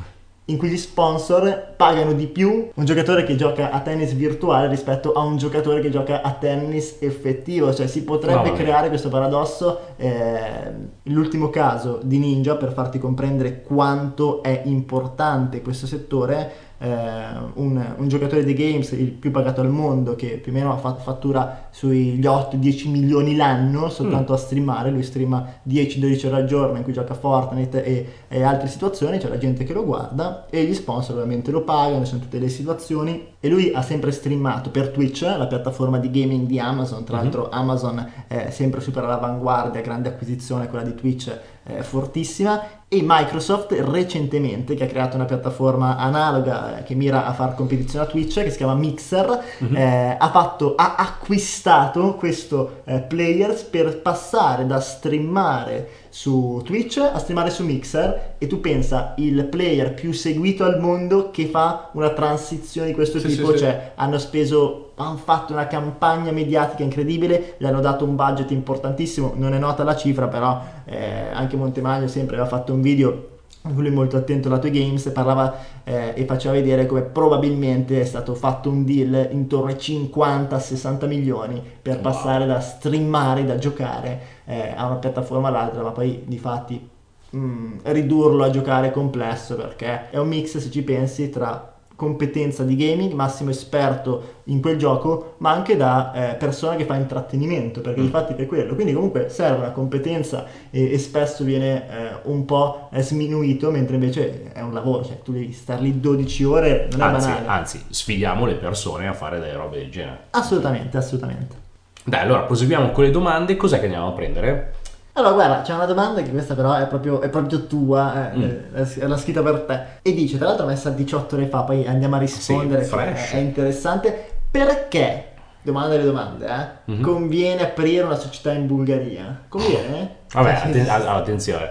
[0.46, 5.14] in cui gli sponsor pagano di più un giocatore che gioca a tennis virtuale rispetto
[5.14, 8.54] a un giocatore che gioca a tennis effettivo, cioè si potrebbe mia.
[8.54, 9.80] creare questo paradosso.
[9.98, 16.65] eh, l'ultimo caso di Ninja per farti comprendere quanto è importante questo settore.
[16.86, 20.78] Eh, un, un giocatore di games, il più pagato al mondo, che più o meno
[20.78, 24.92] fa- fattura sugli 8-10 milioni l'anno soltanto a streamare.
[24.92, 29.18] Lui streama 10-12 ore al giorno in cui gioca Fortnite e, e altre situazioni.
[29.18, 32.40] C'è la gente che lo guarda e gli sponsor ovviamente lo pagano, ci sono tutte
[32.40, 33.34] le situazioni.
[33.40, 37.04] E lui ha sempre streamato per Twitch, la piattaforma di gaming di Amazon.
[37.04, 37.22] Tra Mhm.
[37.24, 41.32] l'altro, Amazon è sempre super all'avanguardia, grande acquisizione quella di Twitch
[41.68, 47.34] eh, fortissima e Microsoft recentemente che ha creato una piattaforma analoga eh, che mira a
[47.34, 49.76] far competizione a Twitch che si chiama Mixer Mhm.
[49.76, 57.18] eh, ha fatto ha acquistato questo eh, players per passare da streamare su Twitch a
[57.20, 62.12] streamare su Mixer e tu pensa il player più seguito al mondo che fa una
[62.12, 63.64] transizione di questo Sì, tipo sì, sì.
[63.66, 69.34] cioè hanno speso hanno fatto una campagna mediatica incredibile gli hanno dato un budget importantissimo
[69.36, 73.28] non è nota la cifra però eh, anche Montemagno sempre aveva fatto un video
[73.64, 78.06] lui è molto attento ai lato games parlava eh, e faceva vedere come probabilmente è
[78.06, 82.04] stato fatto un deal intorno ai 50-60 milioni per Wow.
[82.04, 86.90] passare da streamare, da giocare eh, a una piattaforma all'altra, ma poi di fatti
[87.30, 92.64] mh, ridurlo a giocare è complesso perché è un mix se ci pensi tra competenza
[92.64, 97.80] di gaming, massimo esperto in quel gioco, ma anche da eh, persona che fa intrattenimento,
[97.80, 98.04] perché Mm.
[98.04, 98.76] di fatti è quello.
[98.76, 103.96] Quindi comunque serve una competenza e, e spesso viene eh, un po' eh, sminuito, mentre
[103.96, 107.48] invece è un lavoro, cioè tu devi star lì 12 ore, non è Anzi, banale.
[107.48, 110.20] anzi, sfidiamo le persone a fare delle robe del genere.
[110.32, 111.64] Assolutamente, assolutamente.
[112.08, 113.56] Dai, allora proseguiamo con le domande.
[113.56, 114.74] Cos'è che andiamo a prendere?
[115.14, 118.42] Allora, guarda, c'è una domanda che questa però è proprio, è proprio tua, eh, Mm.
[118.76, 119.80] eh, è, l'ha scritta per te.
[120.02, 123.32] E dice, tra l'altro messa 18 ore fa, poi andiamo a rispondere, Sì, fresh.
[123.32, 124.28] è, è interessante.
[124.52, 125.30] Perché,
[125.62, 127.02] domanda delle domande, eh, Mhm.
[127.02, 129.42] conviene aprire una società in Bulgaria?
[129.48, 130.16] Conviene?
[130.34, 131.70] Vabbè, Cioè, atten- sì, all- attenzione.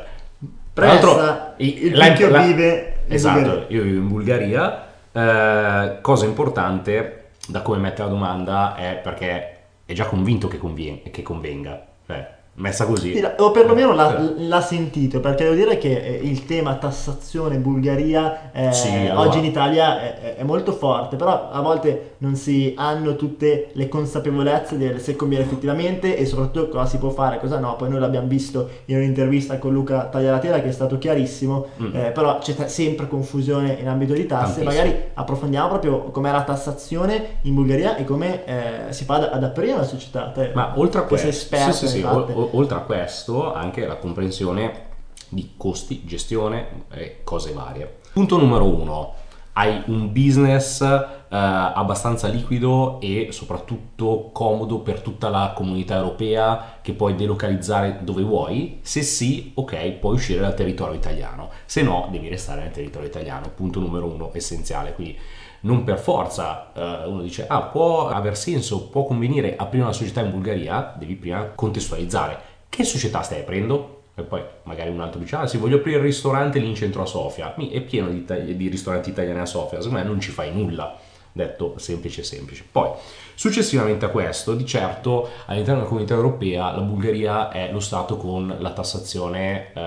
[0.73, 3.65] Pressa, il la- la- vive Esatto, Bulgaria.
[3.69, 4.85] io vivo in Bulgaria.
[5.13, 9.54] Eh, cosa importante da come mette la domanda è perché
[9.85, 11.87] è già convinto che, convien- che convenga.
[12.07, 13.15] Cioè, messa così.
[13.15, 14.47] Sì, O perlomeno l'ha, Eh.
[14.47, 19.29] l'ha sentito, perché devo dire che eh, il tema tassazione Bulgaria eh, Sì, allora.
[19.29, 23.89] oggi in Italia è, è- molto forte, però a volte non si hanno tutte le
[23.89, 27.77] consapevolezze del se conviene effettivamente e soprattutto cosa si può fare, cosa no.
[27.77, 31.95] Poi noi l'abbiamo visto in un'intervista con Luca Tagliaratela che è stato chiarissimo, Mm.
[31.97, 34.63] eh, però c'è sempre confusione in ambito di tasse.
[34.63, 34.71] Tantissimo.
[34.71, 39.43] Magari approfondiamo proprio com'è la tassazione in Bulgaria e come eh, si fa ad, ad
[39.45, 40.31] aprire una società.
[40.35, 43.87] Te, Ma oltre a questo, sei esperto sì, sì, sì, o- oltre a questo, anche
[43.87, 44.93] la comprensione
[45.29, 48.01] di costi, gestione e cose varie.
[48.13, 49.15] Punto numero uno.
[49.57, 50.81] Hai un business
[51.29, 58.79] abbastanza liquido e soprattutto comodo per tutta la comunità europea che puoi delocalizzare dove vuoi?
[58.83, 63.51] Se sì, ok, puoi uscire dal territorio italiano, se no devi restare nel territorio italiano,
[63.55, 64.93] punto numero uno essenziale.
[64.93, 65.19] Quindi
[65.65, 70.21] non per forza uh, uno dice ah può aver senso, può convenire aprire una società
[70.21, 74.03] in Bulgaria, devi prima contestualizzare che società stai aprendo?
[74.17, 77.03] E poi magari un altro dice ah se voglio aprire il ristorante lì in centro
[77.03, 80.53] a Sofia, è pieno di, di ristoranti italiani a Sofia, secondo me non ci fai
[80.53, 80.97] nulla
[81.35, 82.65] detto semplice semplice.
[82.71, 82.91] Poi,
[83.35, 88.57] successivamente a questo, di certo all'interno della comunità europea la Bulgaria è lo Stato con
[88.61, 89.83] la tassazione eh,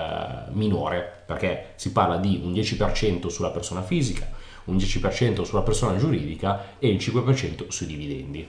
[0.50, 4.28] minore, perché si parla di un 10% sulla persona fisica,
[4.68, 8.46] un 10% sulla persona giuridica e il 5% sui dividendi.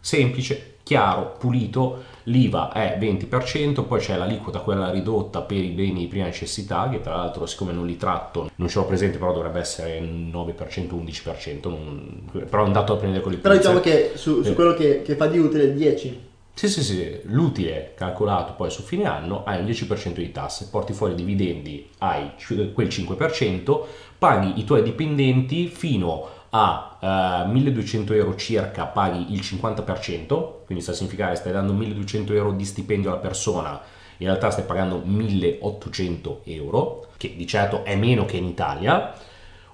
[0.00, 6.06] Semplice, chiaro, pulito, l'IVA è 20%, poi c'è l'aliquota quella ridotta per i beni di
[6.06, 9.58] prima necessità, che tra l'altro siccome non li tratto, non ce l'ho presente, però dovrebbe
[9.58, 12.30] essere 9%, 11%, non...
[12.48, 14.54] però è un dato da prendere con le Però diciamo che su, su eh.
[14.54, 16.26] quello che, che, fa di utile 10.
[16.58, 20.92] Sì, sì, sì, l'utile calcolato poi su fine anno hai un 10% di tasse, porti
[20.92, 22.32] fuori i dividendi, hai
[22.74, 23.80] quel 5%,
[24.18, 30.90] paghi i tuoi dipendenti fino a uh, 1200 euro circa paghi il 50%, quindi sta
[30.90, 33.80] a significare che stai dando 1200 euro di stipendio alla persona,
[34.16, 39.14] in realtà stai pagando 1800 euro, che di certo è meno che in Italia.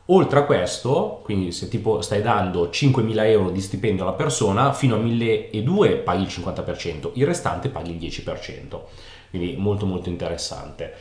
[0.09, 4.97] Oltre a questo, quindi se tipo stai dando 5.000 euro di stipendio alla persona, fino
[4.97, 8.81] a 1.200 paghi il 50%, il restante paghi il 10%.
[9.31, 10.93] Quindi molto molto interessante.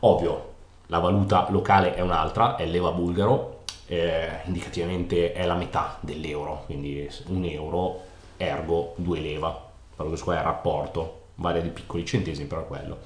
[0.00, 0.48] Ovvio,
[0.88, 7.08] la valuta locale è un'altra, è l'EVA bulgaro, eh, indicativamente è la metà dell'euro, quindi
[7.28, 8.00] un euro
[8.36, 12.98] ergo due leva, quello che è il rapporto, varia di piccoli centesimi per quello.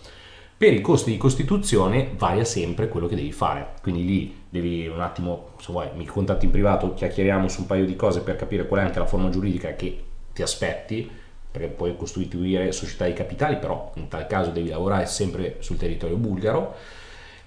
[0.57, 5.01] Per i costi di costituzione varia sempre quello che devi fare, quindi lì devi un
[5.01, 8.67] attimo, se vuoi, mi contatti in privato, chiacchieriamo su un paio di cose per capire
[8.67, 11.11] qual è anche la forma giuridica che ti aspetti,
[11.51, 16.17] perché puoi costituire società di capitali, però in tal caso devi lavorare sempre sul territorio
[16.17, 16.75] bulgaro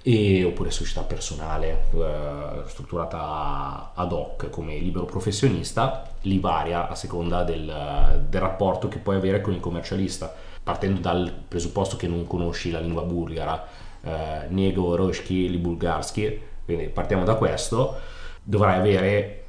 [0.01, 7.43] e, oppure società personale eh, strutturata ad hoc come libero professionista, li varia a seconda
[7.43, 10.33] del, del, rapporto che puoi avere con il commercialista,
[10.67, 13.65] partendo dal presupposto che non conosci la lingua bulgara,
[14.01, 17.95] eh, nego roshki li bulgarski, quindi partiamo da questo,
[18.43, 19.43] dovrai avere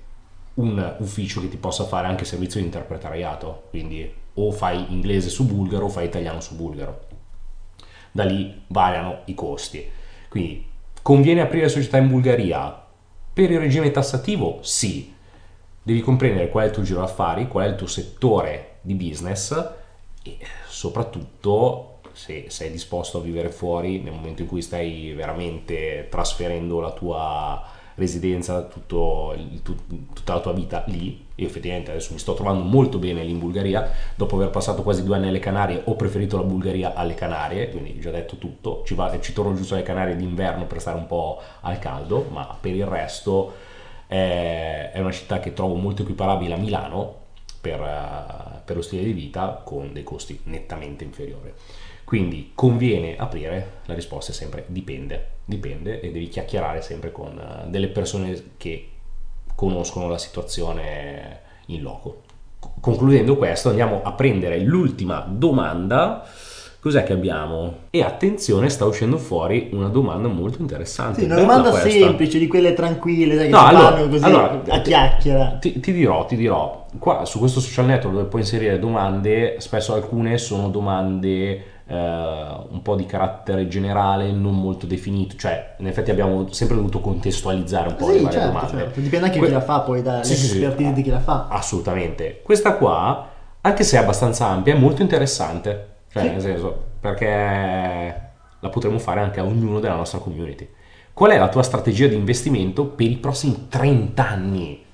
[0.54, 5.44] un ufficio che ti possa fare anche servizio di interpretariato, quindi o fai inglese su
[5.44, 7.06] bulgaro o fai italiano su bulgaro.
[8.12, 9.96] Da lì variano i costi
[10.28, 10.66] quindi
[11.02, 12.84] conviene aprire società in Bulgaria?
[13.32, 15.14] Per il regime tassativo sì,
[15.82, 19.52] devi comprendere qual è il tuo giro d'affari, qual è il tuo settore di business
[20.22, 20.38] e
[20.78, 26.92] soprattutto se sei disposto a vivere fuori nel momento in cui stai veramente trasferendo la
[26.92, 27.64] tua
[27.96, 31.26] residenza tutto, tutta la tua vita lì.
[31.34, 33.90] E effettivamente adesso mi sto trovando molto bene lì in Bulgaria.
[34.14, 37.98] Dopo aver passato quasi due anni alle Canarie ho preferito la Bulgaria alle Canarie quindi
[37.98, 38.82] già detto tutto.
[38.86, 42.56] Ci, va, ci torno giusto alle Canarie d'inverno per stare un po' al caldo ma
[42.60, 43.52] per il resto
[44.06, 47.26] è, è una città che trovo molto equiparabile a Milano
[47.60, 51.52] per, per lo stile di vita con dei costi nettamente inferiori
[52.08, 53.80] quindi conviene aprire?
[53.84, 58.88] La risposta è sempre dipende, dipende e devi chiacchierare sempre con eh, delle persone che
[59.54, 62.22] conoscono la situazione in loco.
[62.80, 66.26] Concludendo questo andiamo a prendere l'ultima domanda
[66.80, 67.74] Cos'è che abbiamo?
[67.90, 71.20] E attenzione, sta uscendo fuori una domanda molto interessante.
[71.20, 75.56] Sì, una domanda semplice, di quelle tranquille, che no, allora, fanno così allora, a chiacchiera.
[75.60, 79.92] Ti, ti, dirò, ti dirò, qua su questo social network dove puoi inserire domande, spesso
[79.92, 81.94] alcune sono domande eh,
[82.70, 87.88] un po' di carattere generale, non molto definito, cioè in effetti abbiamo sempre dovuto contestualizzare
[87.88, 88.78] un po' sì, le varie certo, domande.
[88.78, 89.00] Certo.
[89.00, 91.48] Dipende anche que- chi la fa poi, dalle sì, sì, di chi la fa.
[91.50, 92.40] Assolutamente.
[92.40, 93.28] Questa qua,
[93.62, 96.28] anche se è abbastanza ampia, è molto interessante cioè, sì.
[96.30, 98.20] nel senso, perché
[98.60, 100.68] la potremmo fare anche a ognuno della nostra community.
[101.12, 104.84] Qual è la tua strategia di investimento per i prossimi 30 anni?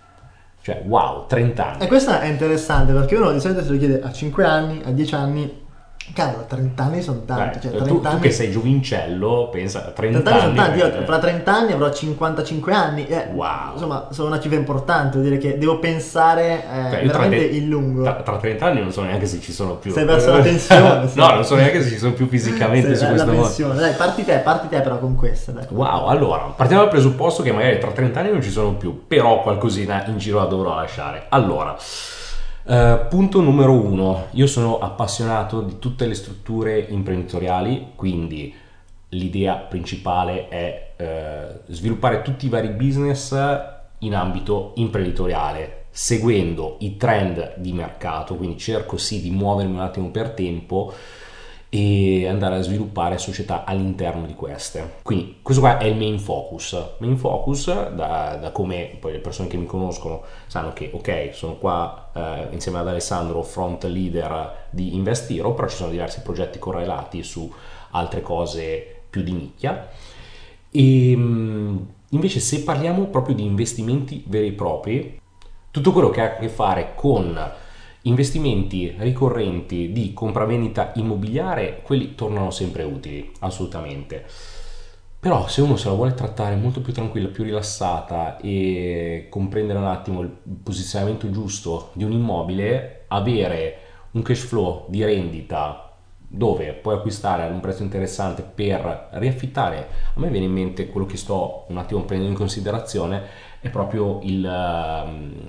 [0.62, 1.85] Cioè, wow, 30 anni.
[1.85, 4.90] E questa è interessante perché uno di solito se lo chiede a 5 anni, a
[4.90, 5.63] 10 anni,
[6.12, 7.61] Cavolo, 30 anni sono tanti.
[7.61, 8.17] Cioè, 30 tu, anni...
[8.17, 10.79] tu, che sei giovincello, pensa, 30, 30 anni, sono tanti.
[10.79, 13.07] Io fra 30 anni avrò 55 anni.
[13.07, 13.73] Eh, wow.
[13.73, 15.19] Insomma, sono una cifra importante.
[15.19, 18.03] Vuol dire che devo pensare eh, cioè, veramente te, in lungo.
[18.03, 19.93] Tra, tra, 30 anni non so neanche se ci sono più.
[19.93, 21.11] Sei verso la pensione.
[21.14, 23.81] no, non so neanche se ci sono più fisicamente su questo mondo.
[23.81, 25.53] Dai, parti te, parti te però con questa.
[25.53, 25.67] Dai.
[25.71, 29.43] Wow, allora, partiamo dal presupposto che magari tra 30 anni non ci sono più, però
[29.43, 31.27] qualcosina in giro la dovrò lasciare.
[31.31, 31.77] Allora...
[32.66, 38.55] Uh, punto numero uno, io sono appassionato di tutte le strutture imprenditoriali, quindi
[39.11, 43.39] l'idea principale è uh, sviluppare tutti i vari business
[43.99, 50.09] in ambito imprenditoriale, seguendo i trend di mercato, quindi cerco sì di muovermi un attimo
[50.09, 50.91] per tempo
[51.68, 54.95] e andare a sviluppare società all'interno di queste.
[55.03, 56.95] Quindi questo qua è il main focus.
[56.99, 61.57] Main focus, da, da come poi le persone che mi conoscono sanno che ok, sono
[61.57, 67.23] qua eh, insieme ad Alessandro, front leader di Investiro, però ci sono diversi progetti correlati
[67.23, 67.53] su
[67.91, 69.89] altre cose più di nicchia.
[70.71, 75.21] E invece se parliamo proprio di investimenti veri e propri,
[75.71, 77.53] tutto quello che ha a che fare con
[78.03, 84.27] investimenti ricorrenti di compravendita immobiliare, quelli tornano sempre utili, assolutamente.
[85.25, 89.87] Però se uno se la vuole trattare molto più tranquilla, più rilassata e comprendere un
[89.87, 90.29] attimo il
[90.62, 93.79] posizionamento giusto di un immobile, avere
[94.11, 100.20] un cash flow di rendita dove puoi acquistare ad un prezzo interessante per riaffittare, a
[100.20, 103.22] me viene in mente quello che sto un attimo prendendo in considerazione,
[103.61, 105.43] è proprio il, ehm,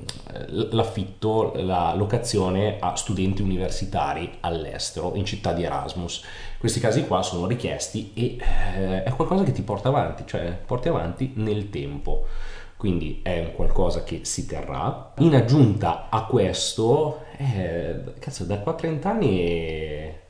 [0.49, 6.23] l'affitto, la locazione a studenti universitari all'estero, in città di Erasmus.
[6.57, 10.87] Questi casi qua sono richiesti e eh, è qualcosa che ti porta avanti, cioè porti
[10.87, 12.25] avanti nel tempo.
[12.77, 15.13] Quindi è un qualcosa che si terrà.
[15.19, 20.23] In aggiunta a questo, eh, cazzo, da qua a 30 anni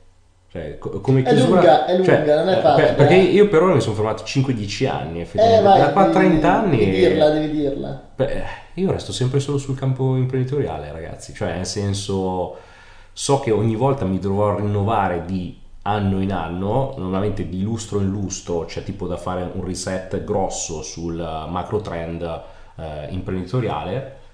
[0.56, 2.92] cioè, come chiusura, è lunga, è lunga, cioè, non è facile.
[2.94, 3.22] Perché eh.
[3.22, 5.58] io per ora mi sono fermato 5-10 anni, effettivamente.
[5.58, 6.78] Eh, vai, da qua a 30 anni.
[6.78, 8.02] Devi dirla, devi dirla.
[8.16, 8.42] Beh,
[8.74, 11.34] io resto sempre solo sul campo imprenditoriale, ragazzi.
[11.34, 12.56] Cioè, nel senso,
[13.12, 18.08] so che ogni volta mi dovrò rinnovare di anno in anno, normalmente di lustro in
[18.08, 22.22] lustro, c'è tipo da fare un reset grosso sul macro trend
[22.76, 24.24] eh, imprenditoriale.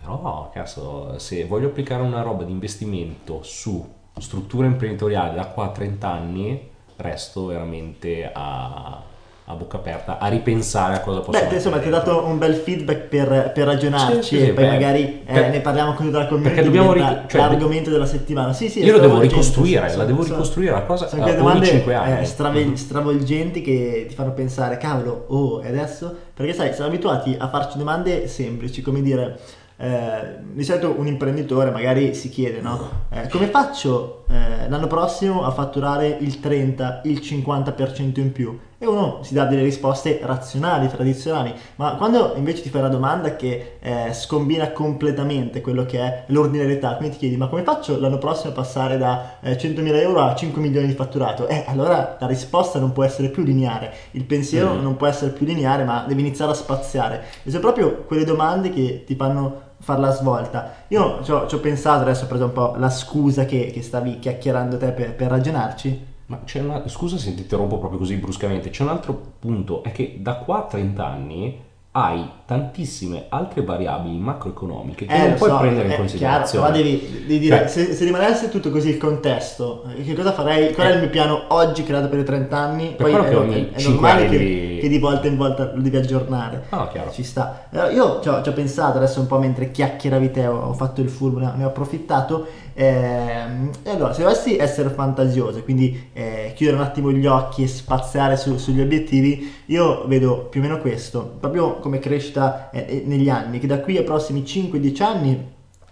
[0.00, 5.68] Però, cazzo, se voglio applicare una roba di investimento su struttura imprenditoriale da qua a
[5.70, 6.68] 30 anni
[7.00, 9.02] resto veramente a,
[9.44, 11.48] a bocca aperta a ripensare a cosa posso fare.
[11.48, 14.64] Beh, insomma, ti ho dato un bel feedback per, per ragionarci sì, sì, e poi
[14.64, 18.52] beh, magari eh, ne parliamo con la community perché dobbiamo ric- cioè, l'argomento della settimana.
[18.52, 21.36] Sì, sì, io lo devo ricostruire, gente, la devo sono, ricostruire la cosa sono quelle
[21.36, 26.14] domande eh, strave- stravolgenti che ti fanno pensare, cavolo, oh, e adesso?
[26.34, 29.38] Perché sai, siamo abituati a farci domande semplici, come dire
[29.80, 33.06] eh, di solito un imprenditore magari si chiede no?
[33.10, 38.86] eh, come faccio eh, l'anno prossimo a fatturare il 30, il 50% in più e
[38.86, 43.76] uno si dà delle risposte razionali, tradizionali, ma quando invece ti fai una domanda che
[43.78, 48.52] eh, scombina completamente quello che è l'ordinarietà, quindi ti chiedi ma come faccio l'anno prossimo
[48.52, 51.46] a passare da 100.000 eh, euro a 5 milioni di fatturato?
[51.46, 54.82] Eh, allora la risposta non può essere più lineare, il pensiero mm.
[54.82, 57.24] non può essere più lineare, ma devi iniziare a spaziare.
[57.42, 60.84] E sono proprio quelle domande che ti fanno far la svolta.
[60.88, 63.82] Io ci ho, ci ho, pensato, adesso ho preso un po' la scusa che, che
[63.82, 66.06] stavi chiacchierando te per, per ragionarci.
[66.26, 66.86] Ma c'è una.
[66.86, 68.70] Scusa se ti interrompo proprio così bruscamente.
[68.70, 74.16] C'è un altro punto: è che da qua a 30 anni hai tantissime altre variabili
[74.16, 76.70] macroeconomiche che eh, non puoi so, prendere in considerazione.
[76.70, 80.72] Chiaro, devi, devi dire, cioè, se, se, rimanesse tutto così il contesto, che cosa farei?
[80.72, 82.94] Qual è il mio piano oggi creato per i 30 anni?
[82.96, 84.78] Per Poi è, è, è normale che, devi...
[84.80, 86.66] che, di volta in volta lo devi aggiornare.
[86.68, 87.10] Ah, chiaro.
[87.10, 87.66] Ci sta.
[87.92, 91.00] Io ci ho, ci ho, pensato adesso un po' mentre chiacchieravi te, ho, ho fatto
[91.00, 92.46] il furbo, ne ho approfittato
[92.80, 98.38] e allora, se dovessi essere fantasioso, quindi eh, chiudere un attimo gli occhi e spaziare
[98.38, 103.28] su, sugli obiettivi, io vedo più o meno questo, proprio come crescita eh, eh negli
[103.28, 105.48] anni, che da qui ai prossimi 5-10 anni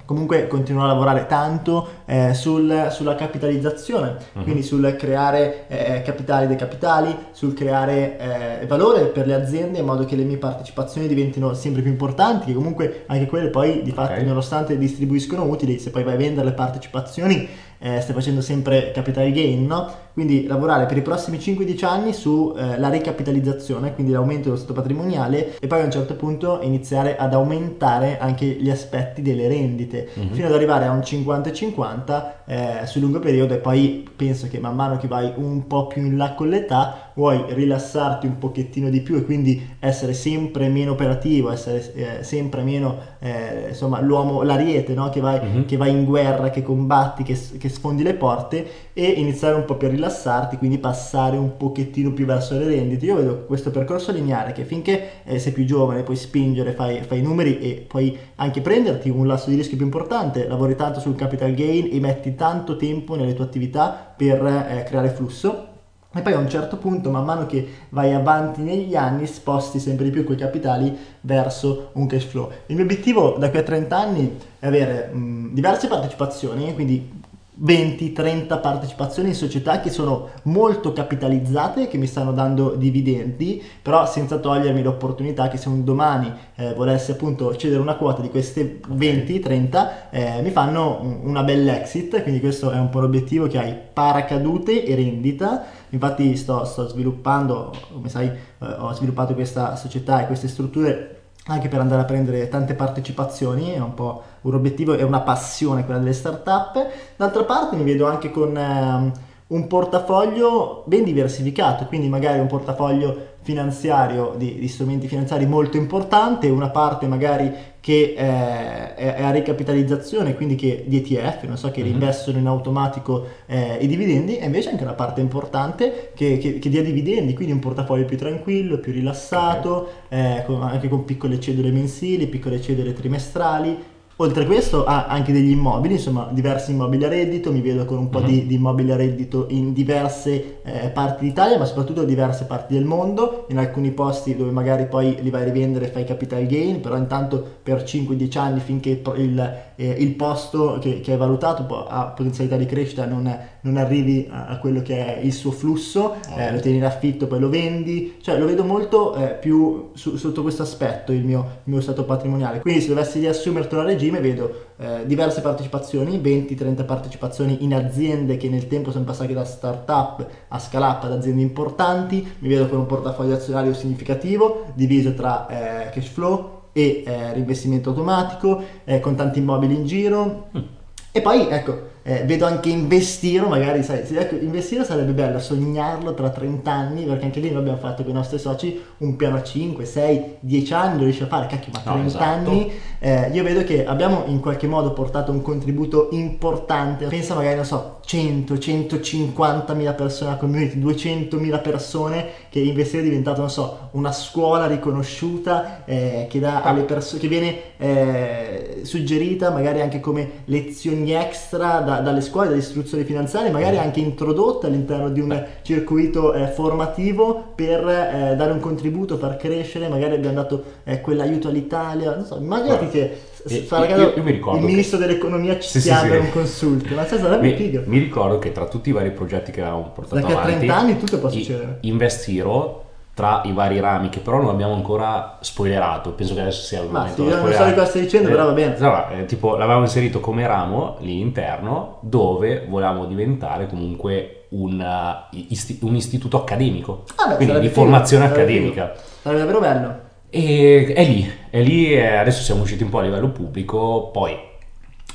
[0.07, 4.43] comunque continuerò a lavorare tanto eh, sul, sulla capitalizzazione, uh-huh.
[4.43, 9.85] quindi sul creare eh, capitali dei capitali, sul creare eh, valore per le aziende in
[9.85, 13.93] modo che le mie partecipazioni diventino sempre più importanti, che comunque anche quelle poi di
[13.93, 14.25] fatto okay.
[14.25, 17.49] nonostante distribuiscono utili, se poi vai a vendere le partecipazioni
[17.79, 20.07] eh, stai facendo sempre capital gain, no?
[20.13, 25.57] Quindi lavorare per i prossimi 5-10 anni sulla eh, ricapitalizzazione, quindi l'aumento dello stato patrimoniale
[25.61, 30.33] e poi a un certo punto iniziare ad aumentare anche gli aspetti delle rendite, mm-hmm.
[30.33, 31.98] fino ad arrivare a un 50-50
[32.45, 36.03] eh, sul lungo periodo e poi penso che man mano che vai un po' più
[36.05, 40.93] in là con l'età vuoi rilassarti un pochettino di più e quindi essere sempre meno
[40.93, 45.09] operativo, essere eh, sempre meno eh, insomma l'uomo, l'ariete no?
[45.09, 45.65] che, vai, mm-hmm.
[45.65, 49.75] che vai in guerra, che combatti, che, che sfondi le porte e iniziare un po'
[49.75, 53.07] più a rilassarti, quindi passare un pochettino più verso le rendite.
[53.07, 57.21] Io vedo questo percorso lineare che finché eh, sei più giovane puoi spingere, fai, fai
[57.21, 61.53] numeri e puoi anche prenderti un lasso di rischio più importante, lavori tanto sul capital
[61.53, 65.68] gain e metti tanto tempo nelle tue attività per eh, creare flusso
[66.15, 70.07] e poi a un certo punto, man mano che vai avanti negli anni, sposti sempre
[70.07, 72.51] di più quei capitali verso un cash flow.
[72.67, 77.27] Il mio obiettivo da qui a 30 anni è avere mh, diverse partecipazioni, quindi
[77.61, 84.39] 20-30 partecipazioni in società che sono molto capitalizzate, che mi stanno dando dividendi, però senza
[84.39, 89.89] togliermi l'opportunità che se un domani eh, volessi appunto cedere una quota di queste 20-30
[90.11, 94.85] eh, mi fanno una bella exit, quindi questo è un po' l'obiettivo che hai paracadute
[94.85, 95.78] e rendita.
[95.91, 101.19] Infatti sto, sto sviluppando, come sai, eh, ho sviluppato questa società e queste strutture
[101.49, 105.85] anche per andare a prendere tante partecipazioni, è un po' un obiettivo e una passione
[105.85, 106.87] quella delle startup.
[107.17, 109.13] D'altra parte mi vedo anche con eh,
[109.47, 116.51] un portafoglio ben diversificato, quindi magari un portafoglio finanziario di, di, strumenti finanziari molto importante,
[116.51, 121.71] una parte magari che eh, è, è, a ricapitalizzazione, quindi che di ETF, non so,
[121.71, 121.89] che mm-hmm.
[121.89, 126.69] reinvestono in automatico eh, i dividendi, e invece anche una parte importante che, che, che,
[126.69, 130.41] dia dividendi, quindi un portafoglio più tranquillo, più rilassato, okay.
[130.41, 133.79] eh, con, anche con piccole cedole mensili, piccole cedole trimestrali,
[134.21, 137.99] Oltre a questo ha anche degli immobili, insomma diversi immobili a reddito, mi vedo con
[137.99, 138.29] un po' mm-hmm.
[138.29, 142.75] di, di, immobili a reddito in diverse eh, parti d'Italia, ma soprattutto in diverse parti
[142.75, 146.45] del mondo, in alcuni posti dove magari poi li vai a rivendere e fai capital
[146.47, 151.87] gain, però intanto per 5-10 anni finché il, eh, il posto che, che, hai valutato
[151.87, 156.17] ha potenzialità di crescita non, non arrivi a, a, quello che è il suo flusso,
[156.31, 156.39] oh.
[156.39, 160.17] eh, lo tieni in affitto, poi lo vendi, cioè lo vedo molto eh, più su,
[160.17, 162.61] sotto questo aspetto il mio, il mio stato patrimoniale.
[162.61, 168.49] Quindi se dovessi riassumertelo a regime, vedo eh, diverse partecipazioni, 20-30 partecipazioni in aziende che
[168.49, 172.79] nel tempo sono passate da startup a scale up ad aziende importanti, mi vedo con
[172.79, 179.17] un portafoglio azionario significativo diviso tra eh, cash flow e eh, reinvestimento automatico, eh, con
[179.17, 180.49] tanti immobili in giro.
[180.57, 180.63] Mm.
[181.11, 186.31] E poi ecco, eh, vedo anche investire, magari sai, ecco, investire sarebbe bello, sognarlo tra
[186.31, 189.43] 30 anni, perché anche lì noi abbiamo fatto con i nostri soci un piano a
[189.43, 192.25] 5, 6, 10 anni, lo riesci a fare, cacchio, ma 30 no, esatto.
[192.25, 197.57] anni, eh, io vedo che abbiamo in qualche modo portato un contributo importante, pensa magari,
[197.57, 203.41] non so, 100, 150 mila persone alla community, 200 mila persone che investire è diventato,
[203.41, 206.41] non so, una scuola riconosciuta eh, che,
[206.87, 213.05] persone, che viene eh, suggerita magari anche come lezioni extra da, dalle scuole, dalle istruzioni
[213.05, 213.81] finanziarie, magari mm.
[213.81, 219.89] anche introdotte all'interno di un circuito eh, formativo per eh, dare un contributo, far crescere,
[219.89, 223.19] magari abbiamo dato eh, quell'aiuto all'Italia, non so, immaginati che
[223.49, 226.17] Fa, io, io, mi ricordo il ministro dell'economia ci sì, sia sì, sì.
[226.17, 229.61] un consulto ma sarebbe mi, figo mi ricordo che tra tutti i vari progetti che
[229.61, 232.88] avevamo portato da avanti 30 anni tutto può succedere Investiro
[233.19, 236.13] tra i vari rami che però non abbiamo ancora spoilerato.
[236.13, 238.31] Penso che adesso sia il momento ma sì, non so di cosa stai dicendo eh,
[238.31, 238.77] però va bene.
[238.79, 245.37] No, eh, tipo l'avevamo inserito come ramo lì interno dove volevamo diventare comunque un, uh,
[245.49, 247.07] isti- un istituto accademico.
[247.17, 248.95] Ah, beh, quindi di formazione accademica.
[249.21, 249.99] Sarebbe davvero bello.
[250.31, 254.48] E è lì, è lì, adesso siamo usciti un po' a livello pubblico, poi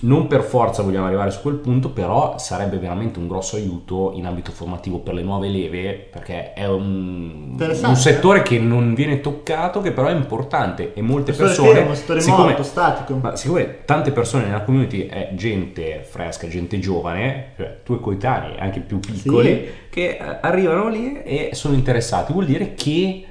[0.03, 4.25] non per forza vogliamo arrivare su quel punto, però sarebbe veramente un grosso aiuto in
[4.25, 9.81] ambito formativo per le nuove leve, perché è un, un settore che non viene toccato,
[9.81, 11.85] che però è importante e molte persone...
[11.85, 13.15] È un settore siccome, morto, statico.
[13.15, 18.81] Ma siccome tante persone nella community è gente fresca, gente giovane, cioè tuoi coetanei, anche
[18.81, 19.71] più piccoli, sì.
[19.89, 23.25] che arrivano lì e sono interessati, vuol dire che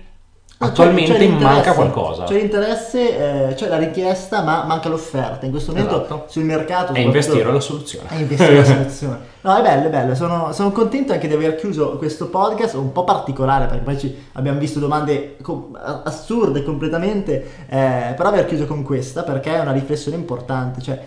[0.66, 2.24] attualmente c'è, c'è manca qualcosa.
[2.24, 5.44] C'è l'interesse, eh, c'è la richiesta, ma manca l'offerta.
[5.44, 6.24] In questo momento esatto.
[6.28, 6.92] sul mercato...
[6.92, 8.08] È investire la soluzione.
[8.08, 9.18] È investire la soluzione.
[9.42, 10.14] No, è bello, è bello.
[10.14, 14.16] Sono, sono, contento anche di aver chiuso questo podcast, un po' particolare, perché poi ci
[14.32, 19.72] abbiamo visto domande com- assurde completamente, eh, però aver chiuso con questa, perché è una
[19.72, 20.80] riflessione importante.
[20.80, 21.00] Cioè,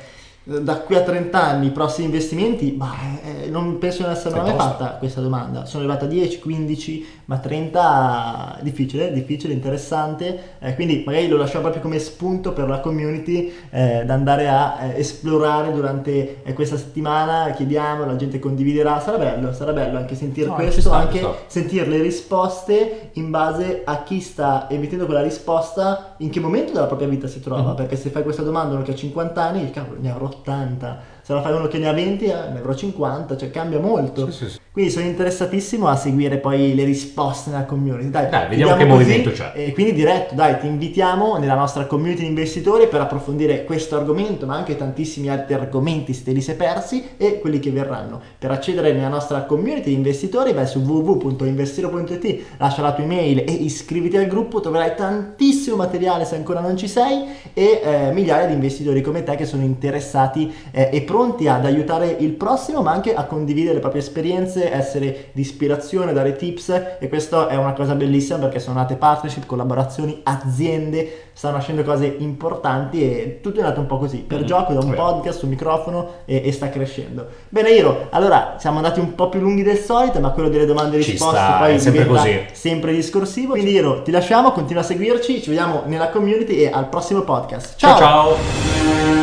[0.45, 2.93] da qui a 30 anni i prossimi investimenti, bah,
[3.23, 5.65] eh, non penso di essere mai fatta questa domanda.
[5.65, 10.57] Sono arrivata a 10, 15, ma 30 difficile, difficile, interessante.
[10.59, 14.77] Eh, quindi magari lo lasciamo proprio come spunto per la community eh, da andare a
[14.81, 17.49] eh, esplorare durante eh, questa settimana.
[17.49, 18.99] Chiediamo, la gente condividerà.
[18.99, 23.81] Sarà bello, sarà bello anche sentire no, questo, sta, anche sentire le risposte in base
[23.83, 27.63] a chi sta emettendo quella risposta, in che momento della propria vita si trova.
[27.63, 27.75] Mm-hmm.
[27.75, 31.33] Perché se fai questa domanda uno che ha 50 anni, cavolo, ne avrò 80 se
[31.33, 34.29] la fai uno che ne ha 20 ne avrò 50, cioè cambia molto.
[34.31, 34.59] Sì, sì, sì.
[34.75, 38.09] Quindi sono interessatissimo a seguire poi le risposte nella community.
[38.09, 39.53] Dai, dai vediamo che movimento c'è.
[39.55, 44.45] E quindi diretto, dai, ti invitiamo nella nostra community di investitori per approfondire questo argomento,
[44.45, 48.19] ma anche tantissimi altri argomenti se te li sei persi e quelli che verranno.
[48.37, 53.51] Per accedere nella nostra community di investitori vai su www.investiro.it, lascia la tua email e
[53.53, 57.23] iscriviti al gruppo, troverai tantissimo materiale se ancora non ci sei
[57.53, 62.13] e eh, migliaia di investitori come te che sono interessati eh, e pronti ad aiutare
[62.19, 67.07] il prossimo, ma anche a condividere le proprie esperienze, essere di ispirazione, dare tips e
[67.09, 73.01] questo è una cosa bellissima perché sono nate partnership, collaborazioni, aziende, stanno nascendo cose importanti
[73.03, 75.01] e tutto è nato un po' così, per Mm, gioco, da un vero.
[75.03, 77.25] podcast, un microfono e, e sta crescendo.
[77.49, 80.95] Bene Iro, allora siamo andati un po' più lunghi del solito, ma quello delle domande
[80.95, 82.45] e risposte sta, poi è sempre così.
[82.51, 83.51] sempre discorsivo.
[83.53, 87.75] Quindi Iro, ti lasciamo, continua a seguirci, ci vediamo nella community e al prossimo podcast.
[87.77, 87.97] ciao.
[87.97, 89.14] ciao.